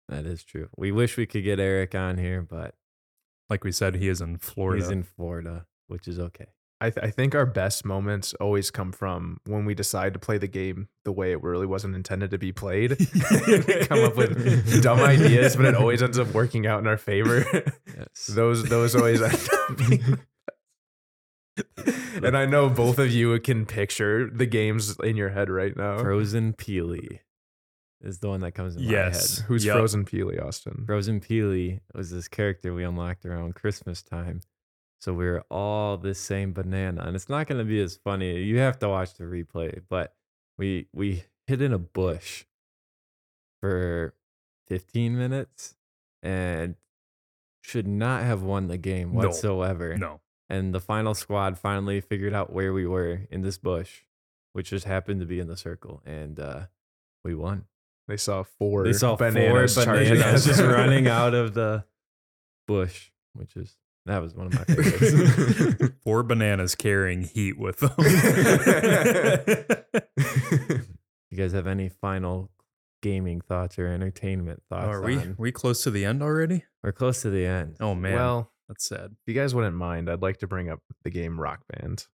That 0.07 0.25
is 0.25 0.41
true. 0.41 0.69
We 0.77 0.89
wish 0.93 1.17
we 1.17 1.25
could 1.25 1.43
get 1.43 1.59
Eric 1.59 1.93
on 1.95 2.17
here, 2.17 2.41
but 2.41 2.75
Like 3.49 3.65
we 3.65 3.73
said, 3.73 3.95
he 3.95 4.07
is 4.07 4.21
in 4.21 4.37
Florida. 4.37 4.81
he's 4.81 4.89
in 4.89 5.03
Florida, 5.03 5.65
which 5.87 6.07
is 6.07 6.17
okay. 6.17 6.47
I, 6.81 6.89
th- 6.89 7.05
I 7.05 7.09
think 7.09 7.33
our 7.35 7.45
best 7.45 7.85
moments 7.85 8.33
always 8.35 8.69
come 8.69 8.91
from 8.91 9.39
when 9.45 9.63
we 9.65 9.73
decide 9.73 10.11
to 10.13 10.19
play 10.19 10.37
the 10.37 10.47
game 10.47 10.89
the 11.05 11.11
way 11.11 11.31
it 11.31 11.41
really 11.41 11.65
wasn't 11.65 11.95
intended 11.95 12.31
to 12.31 12.37
be 12.37 12.51
played. 12.51 12.97
come 13.87 14.03
up 14.03 14.17
with 14.17 14.83
dumb 14.83 14.99
ideas, 14.99 15.55
but 15.55 15.65
it 15.65 15.75
always 15.75 16.03
ends 16.03 16.19
up 16.19 16.27
working 16.33 16.67
out 16.67 16.79
in 16.79 16.87
our 16.87 16.97
favor. 16.97 17.45
Yes. 17.97 18.27
those 18.35 18.63
those 18.65 18.93
always 18.95 19.21
end 19.21 19.49
up 19.53 19.77
being. 19.77 20.19
and 22.21 22.35
I 22.35 22.45
know 22.45 22.69
both 22.69 22.99
of 22.99 23.11
you 23.11 23.39
can 23.39 23.65
picture 23.65 24.29
the 24.29 24.45
games 24.45 24.97
in 24.99 25.15
your 25.15 25.29
head 25.29 25.49
right 25.49 25.75
now. 25.75 25.97
Frozen 25.99 26.53
Peely 26.53 27.19
is 28.01 28.19
the 28.19 28.27
one 28.27 28.41
that 28.41 28.51
comes 28.51 28.75
in 28.75 28.83
my 28.85 28.91
Yes. 28.91 29.37
head. 29.37 29.45
Who's 29.47 29.63
Yep. 29.65 29.75
Frozen 29.77 30.05
Peely, 30.05 30.43
Austin? 30.43 30.83
Frozen 30.85 31.21
Peely 31.21 31.79
was 31.93 32.11
this 32.11 32.27
character 32.27 32.73
we 32.73 32.83
unlocked 32.83 33.25
around 33.25 33.55
Christmas 33.55 34.03
time. 34.03 34.41
So 35.05 35.13
we're 35.13 35.43
all 35.51 35.97
the 35.97 36.15
same 36.15 36.51
banana. 36.51 37.03
And 37.03 37.15
it's 37.15 37.29
not 37.29 37.45
going 37.45 37.59
to 37.59 37.63
be 37.63 37.79
as 37.79 37.95
funny. 37.95 38.41
You 38.41 38.57
have 38.57 38.79
to 38.79 38.89
watch 38.89 39.13
the 39.13 39.25
replay, 39.25 39.83
but 39.87 40.15
we 40.57 40.87
we 40.93 41.25
hid 41.45 41.61
in 41.61 41.71
a 41.73 41.77
bush 41.77 42.45
for 43.61 44.15
15 44.67 45.15
minutes 45.15 45.75
and 46.23 46.73
should 47.61 47.85
not 47.85 48.23
have 48.23 48.41
won 48.41 48.65
the 48.67 48.79
game 48.79 49.13
No. 49.13 49.27
whatsoever. 49.27 49.95
no. 49.95 50.21
And 50.49 50.73
the 50.73 50.79
final 50.79 51.13
squad 51.13 51.59
finally 51.59 52.01
figured 52.01 52.33
out 52.33 52.51
where 52.51 52.73
we 52.73 52.87
were 52.87 53.27
in 53.29 53.43
this 53.43 53.59
bush, 53.59 54.01
which 54.53 54.71
just 54.71 54.85
happened 54.85 55.19
to 55.19 55.27
be 55.27 55.39
in 55.39 55.47
the 55.47 55.57
circle. 55.57 56.01
And 56.03 56.39
uh, 56.39 56.61
we 57.23 57.35
won. 57.35 57.65
They 58.07 58.17
saw 58.17 58.41
four. 58.41 58.85
They 58.85 58.93
saw 58.93 59.15
bananas 59.17 59.75
four 59.75 59.85
bananas 59.85 60.45
just 60.45 60.61
running 60.61 61.07
out 61.21 61.35
of 61.35 61.53
the 61.53 61.85
bush, 62.67 63.11
which 63.33 63.55
is 63.55 63.77
that 64.05 64.21
was 64.21 64.35
one 64.35 64.47
of 64.47 64.53
my 64.53 64.63
favorites. 64.63 65.93
Four 66.03 66.23
bananas 66.23 66.75
carrying 66.75 67.23
heat 67.23 67.57
with 67.57 67.79
them. 67.79 67.91
you 71.31 71.37
guys 71.37 71.53
have 71.53 71.67
any 71.67 71.89
final 71.89 72.49
gaming 73.01 73.41
thoughts 73.41 73.77
or 73.79 73.87
entertainment 73.87 74.61
thoughts? 74.69 74.87
Are 74.87 75.01
we 75.01 75.17
on- 75.17 75.35
we 75.37 75.51
close 75.51 75.83
to 75.83 75.91
the 75.91 76.05
end 76.05 76.21
already? 76.23 76.63
We're 76.83 76.91
close 76.91 77.21
to 77.23 77.29
the 77.29 77.45
end. 77.45 77.77
Oh 77.79 77.95
man, 77.95 78.13
Well, 78.15 78.51
that's 78.67 78.87
sad. 78.87 79.11
if 79.11 79.17
you 79.27 79.33
guys 79.33 79.53
wouldn't 79.55 79.75
mind, 79.75 80.09
I'd 80.09 80.21
like 80.21 80.37
to 80.37 80.47
bring 80.47 80.69
up 80.69 80.79
the 81.03 81.09
game 81.09 81.39
Rock 81.39 81.61
Band. 81.69 82.05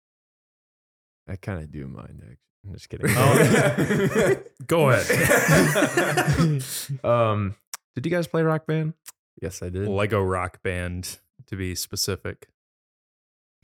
I 1.28 1.36
kind 1.36 1.62
of 1.64 1.72
do 1.72 1.88
mind. 1.88 2.22
Actually, 2.24 2.38
I'm 2.68 2.74
just 2.74 2.90
kidding. 2.90 3.08
Oh. 3.18 4.36
Go 4.68 4.90
ahead. 4.90 6.64
um, 7.04 7.56
did 7.96 8.06
you 8.06 8.12
guys 8.12 8.28
play 8.28 8.44
Rock 8.44 8.66
Band? 8.66 8.94
Yes, 9.42 9.62
I 9.62 9.70
did. 9.70 9.88
Lego 9.88 10.22
Rock 10.22 10.62
Band 10.64 11.18
to 11.52 11.56
be 11.58 11.76
specific. 11.76 12.48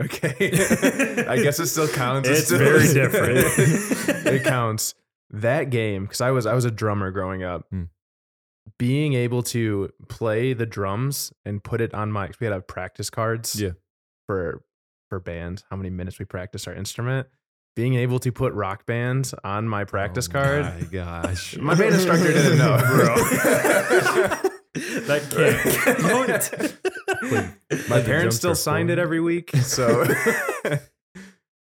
okay. 0.00 0.34
I 1.28 1.38
guess 1.42 1.58
it 1.60 1.66
still 1.66 1.88
counts. 1.88 2.28
It's 2.28 2.46
still- 2.46 2.58
very 2.58 2.92
different. 2.92 3.38
it 4.26 4.44
counts. 4.44 4.94
That 5.30 5.70
game, 5.70 6.04
because 6.04 6.20
I 6.20 6.30
was 6.30 6.46
I 6.46 6.54
was 6.54 6.64
a 6.64 6.70
drummer 6.70 7.10
growing 7.10 7.42
up. 7.42 7.66
Hmm. 7.70 7.84
Being 8.78 9.12
able 9.14 9.42
to 9.44 9.90
play 10.08 10.52
the 10.52 10.64
drums 10.66 11.32
and 11.44 11.62
put 11.62 11.80
it 11.80 11.92
on 11.92 12.10
my 12.12 12.30
we 12.40 12.46
had 12.46 12.52
have 12.52 12.66
practice 12.66 13.10
cards 13.10 13.60
Yeah. 13.60 13.70
for 14.26 14.62
for 15.10 15.18
band, 15.20 15.64
how 15.70 15.76
many 15.76 15.90
minutes 15.90 16.18
we 16.18 16.24
practice 16.24 16.66
our 16.68 16.74
instrument. 16.74 17.26
Being 17.76 17.94
able 17.96 18.20
to 18.20 18.30
put 18.30 18.52
rock 18.54 18.86
bands 18.86 19.34
on 19.42 19.68
my 19.68 19.84
practice 19.84 20.28
Oh 20.28 20.32
card. 20.32 20.62
My 20.64 20.80
gosh. 20.90 21.56
My 21.58 21.74
band 21.74 21.94
instructor 21.94 22.32
didn't 22.32 22.58
know. 22.58 22.78
Bro. 24.40 24.50
That 25.06 25.30
can't 27.22 27.88
My 27.88 28.00
parents 28.02 28.36
still 28.36 28.54
signed 28.54 28.90
it 28.90 28.98
every 28.98 29.20
week. 29.20 29.50
So 29.56 30.04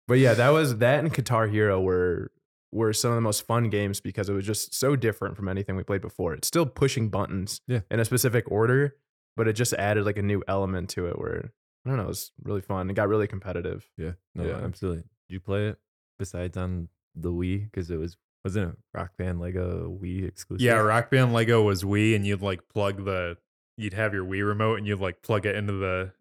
But 0.09 0.19
yeah, 0.21 0.33
that 0.35 0.49
was 0.51 0.79
that 0.79 1.01
and 1.01 1.13
Guitar 1.13 1.47
Hero 1.47 1.81
were 1.81 2.31
were 2.73 2.93
some 2.93 3.11
of 3.11 3.15
the 3.15 3.21
most 3.23 3.47
fun 3.47 3.69
games 3.71 4.01
because 4.01 4.29
it 4.29 4.33
was 4.35 4.45
just 4.47 4.75
so 4.75 4.95
different 4.97 5.37
from 5.37 5.49
anything 5.49 5.77
we 5.77 5.83
played 5.83 6.01
before. 6.03 6.35
It's 6.35 6.49
still 6.49 6.67
pushing 6.67 7.09
buttons 7.09 7.61
Yeah. 7.67 7.81
in 7.91 7.99
a 8.01 8.05
specific 8.05 8.51
order, 8.51 8.97
but 9.37 9.49
it 9.49 9.55
just 9.55 9.73
added 9.75 10.05
like 10.05 10.19
a 10.19 10.23
new 10.23 10.43
element 10.49 10.91
to 10.91 11.07
it 11.09 11.19
where 11.19 11.53
I 11.87 11.91
don't 11.91 11.97
know, 11.99 12.05
it 12.05 12.09
was 12.09 12.33
really 12.43 12.61
fun. 12.61 12.91
It 12.91 12.95
got 12.95 13.09
really 13.09 13.27
competitive. 13.27 13.89
Yeah, 13.97 14.13
no, 14.35 14.45
Yeah. 14.47 14.57
absolutely. 14.65 15.03
Did 15.29 15.35
you 15.35 15.41
play 15.41 15.69
it 15.69 15.79
besides 16.19 16.57
on 16.57 16.89
the 17.15 17.31
Wii? 17.33 17.65
Because 17.65 17.91
it 17.91 17.97
was 17.99 18.17
wasn't 18.45 18.71
it 18.71 18.77
Rock 18.95 19.13
Band 19.17 19.41
Lego 19.41 19.97
Wii 20.03 20.27
exclusive? 20.27 20.65
Yeah, 20.65 20.75
Rock 20.75 21.11
Band 21.11 21.33
Lego 21.33 21.63
was 21.63 21.83
Wii, 21.85 22.15
and 22.17 22.27
you'd 22.27 22.43
like 22.43 22.69
plug 22.69 23.05
the, 23.05 23.37
you'd 23.77 23.95
have 23.95 24.15
your 24.15 24.25
Wii 24.25 24.47
remote, 24.47 24.79
and 24.79 24.87
you'd 24.87 25.01
like 25.01 25.23
plug 25.23 25.45
it 25.47 25.55
into 25.57 25.73
the, 25.75 26.13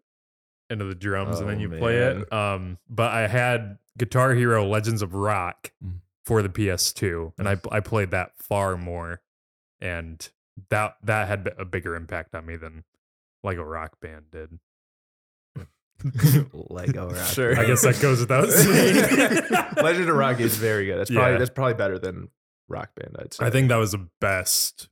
into 0.70 0.84
the 0.84 0.94
drums, 0.94 1.38
and 1.40 1.48
then 1.48 1.56
Oh, 1.56 1.60
you 1.60 1.68
play 1.70 1.96
it. 1.98 2.32
Um, 2.32 2.78
but 2.88 3.12
I 3.12 3.26
had 3.28 3.78
Guitar 3.96 4.34
Hero 4.34 4.66
Legends 4.66 5.02
of 5.02 5.14
Rock 5.14 5.72
Mm. 5.84 6.00
for 6.24 6.42
the 6.42 6.48
PS2, 6.48 7.32
and 7.38 7.48
I 7.48 7.56
I 7.70 7.80
played 7.80 8.10
that 8.10 8.32
far 8.36 8.76
more, 8.76 9.20
and 9.80 10.28
that 10.70 10.96
that 11.02 11.28
had 11.28 11.52
a 11.56 11.64
bigger 11.64 11.94
impact 11.96 12.34
on 12.34 12.44
me 12.46 12.56
than 12.56 12.84
Lego 13.42 13.62
Rock 13.62 13.98
Band 14.00 14.30
did. 14.30 14.58
Lego 16.52 17.08
Rock. 17.10 17.16
Sure. 17.32 17.54
Band. 17.54 17.64
I 17.66 17.68
guess 17.68 17.82
that 17.82 18.00
goes 18.00 18.20
without 18.20 18.48
saying. 18.50 18.94
Legend 19.82 20.08
of 20.08 20.16
Rock 20.16 20.40
is 20.40 20.56
very 20.56 20.86
good. 20.86 20.98
That's 20.98 21.10
probably 21.10 21.32
Yeah. 21.32 21.38
that's 21.38 21.50
probably 21.50 21.74
better 21.74 21.98
than 21.98 22.28
Rock 22.68 22.90
Band, 22.96 23.16
I'd 23.18 23.34
say. 23.34 23.46
I 23.46 23.50
think 23.50 23.68
that 23.68 23.76
was 23.76 23.92
the 23.92 24.08
best 24.20 24.88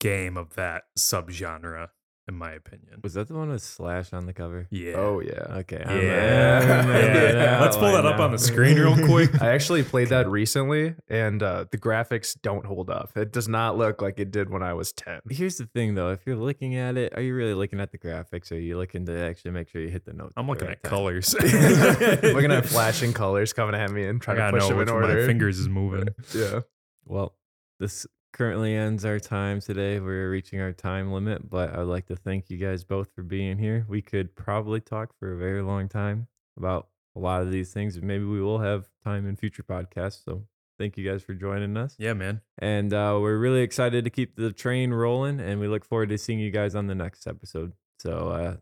game 0.00 0.36
of 0.36 0.54
that 0.56 0.84
subgenre, 0.98 1.88
in 2.28 2.34
my 2.34 2.50
opinion. 2.52 3.00
was 3.02 3.14
that 3.14 3.28
the 3.28 3.34
one 3.34 3.50
with 3.50 3.62
Slash 3.62 4.12
on 4.12 4.26
the 4.26 4.32
cover? 4.32 4.66
Yeah. 4.70 4.94
Oh 4.96 5.20
yeah. 5.20 5.58
Okay. 5.62 5.76
Yeah. 5.86 5.92
I'm- 5.92 6.02
Yeah. 6.02 6.80
I'm 6.80 6.90
into 6.90 7.60
Let's 7.64 7.76
pull 7.76 7.92
one 7.92 8.02
that 8.02 8.12
up 8.14 8.18
on 8.20 8.32
the 8.32 8.38
screen 8.38 8.76
real 8.78 8.96
quick. 9.06 9.30
I 9.42 9.52
actually 9.54 9.82
played 9.84 10.08
that 10.08 10.28
recently, 10.28 10.94
and 11.08 11.42
uh, 11.42 11.66
the 11.70 11.78
graphics 11.78 12.36
don't 12.40 12.66
hold 12.66 12.90
up. 12.90 13.16
It 13.16 13.32
does 13.32 13.48
not 13.48 13.78
look 13.78 14.02
like 14.02 14.18
it 14.18 14.30
did 14.30 14.50
when 14.50 14.62
I 14.62 14.74
was 14.74 14.92
ten. 14.92 15.20
Here's 15.30 15.56
the 15.56 15.66
thing, 15.66 15.94
though. 15.94 16.10
If 16.10 16.20
you're 16.26 16.36
looking 16.36 16.74
at 16.76 16.96
it, 16.96 17.12
are 17.16 17.22
you 17.22 17.34
really 17.34 17.54
looking 17.54 17.80
at 17.80 17.92
the 17.92 17.98
graphics, 17.98 18.50
or 18.50 18.56
are 18.56 18.58
you 18.58 18.76
looking 18.76 19.06
to 19.06 19.18
actually 19.18 19.52
make 19.52 19.68
sure 19.68 19.80
you 19.80 19.88
hit 19.88 20.04
the 20.04 20.12
notes? 20.12 20.32
I'm 20.36 20.48
looking 20.48 20.66
right 20.68 20.76
at 20.76 20.82
time? 20.82 20.90
colors. 20.90 21.34
Looking 21.40 22.52
at 22.52 22.66
flashing 22.66 23.12
colors 23.12 23.52
coming 23.52 23.74
at 23.80 23.90
me 23.90 24.04
and 24.06 24.20
trying 24.20 24.36
to 24.36 24.42
gotta 24.42 24.56
push 24.56 24.62
know 24.62 24.68
them 24.70 24.78
which 24.78 24.88
in 24.88 24.94
one 24.94 25.04
order. 25.04 25.20
my 25.20 25.26
fingers 25.26 25.58
is 25.58 25.68
moving. 25.68 26.08
Yeah. 26.34 26.60
Well, 27.06 27.34
this 27.78 28.06
currently 28.36 28.74
ends 28.74 29.06
our 29.06 29.18
time 29.18 29.62
today. 29.62 29.98
We're 29.98 30.30
reaching 30.30 30.60
our 30.60 30.72
time 30.72 31.10
limit, 31.10 31.48
but 31.48 31.74
I'd 31.74 31.82
like 31.82 32.06
to 32.08 32.16
thank 32.16 32.50
you 32.50 32.58
guys 32.58 32.84
both 32.84 33.08
for 33.14 33.22
being 33.22 33.56
here. 33.56 33.86
We 33.88 34.02
could 34.02 34.36
probably 34.36 34.80
talk 34.80 35.14
for 35.18 35.32
a 35.32 35.38
very 35.38 35.62
long 35.62 35.88
time 35.88 36.28
about 36.58 36.88
a 37.16 37.18
lot 37.18 37.40
of 37.40 37.50
these 37.50 37.72
things. 37.72 38.00
Maybe 38.00 38.24
we 38.24 38.42
will 38.42 38.58
have 38.58 38.90
time 39.02 39.26
in 39.26 39.36
future 39.36 39.62
podcasts. 39.62 40.22
So 40.22 40.44
thank 40.78 40.98
you 40.98 41.10
guys 41.10 41.22
for 41.22 41.32
joining 41.32 41.78
us. 41.78 41.96
Yeah, 41.98 42.12
man. 42.12 42.42
And 42.58 42.92
uh, 42.92 43.18
we're 43.22 43.38
really 43.38 43.62
excited 43.62 44.04
to 44.04 44.10
keep 44.10 44.36
the 44.36 44.52
train 44.52 44.92
rolling, 44.92 45.40
and 45.40 45.58
we 45.58 45.66
look 45.66 45.86
forward 45.86 46.10
to 46.10 46.18
seeing 46.18 46.38
you 46.38 46.50
guys 46.50 46.74
on 46.74 46.88
the 46.88 46.94
next 46.94 47.26
episode. 47.26 47.72
So 48.00 48.28
uh, 48.28 48.56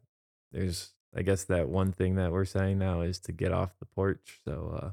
there's, 0.52 0.92
I 1.16 1.22
guess, 1.22 1.42
that 1.44 1.68
one 1.68 1.90
thing 1.90 2.14
that 2.14 2.30
we're 2.30 2.44
saying 2.44 2.78
now 2.78 3.00
is 3.00 3.18
to 3.20 3.32
get 3.32 3.50
off 3.50 3.72
the 3.80 3.86
porch. 3.86 4.38
So 4.44 4.78
uh, 4.80 4.90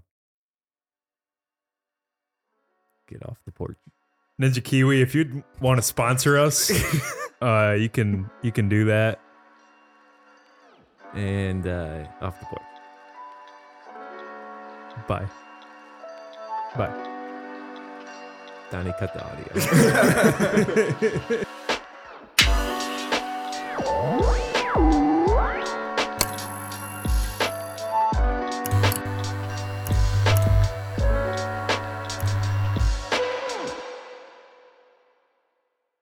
get 3.07 3.23
off 3.23 3.37
the 3.45 3.51
porch. 3.51 3.77
Ninja 4.41 4.63
Kiwi, 4.63 5.01
if 5.01 5.13
you'd 5.13 5.43
want 5.59 5.77
to 5.77 5.83
sponsor 5.83 6.37
us, 6.37 6.71
uh, 7.41 7.75
you 7.77 7.89
can 7.89 8.29
you 8.41 8.51
can 8.51 8.67
do 8.67 8.85
that. 8.85 9.19
And 11.13 11.67
uh, 11.67 12.05
off 12.21 12.39
the 12.39 12.45
porch. 12.45 12.61
Bye. 15.07 15.27
Bye. 16.75 17.07
Donnie, 18.71 18.93
cut 18.97 19.13
the 19.13 19.23
audio. 21.29 21.45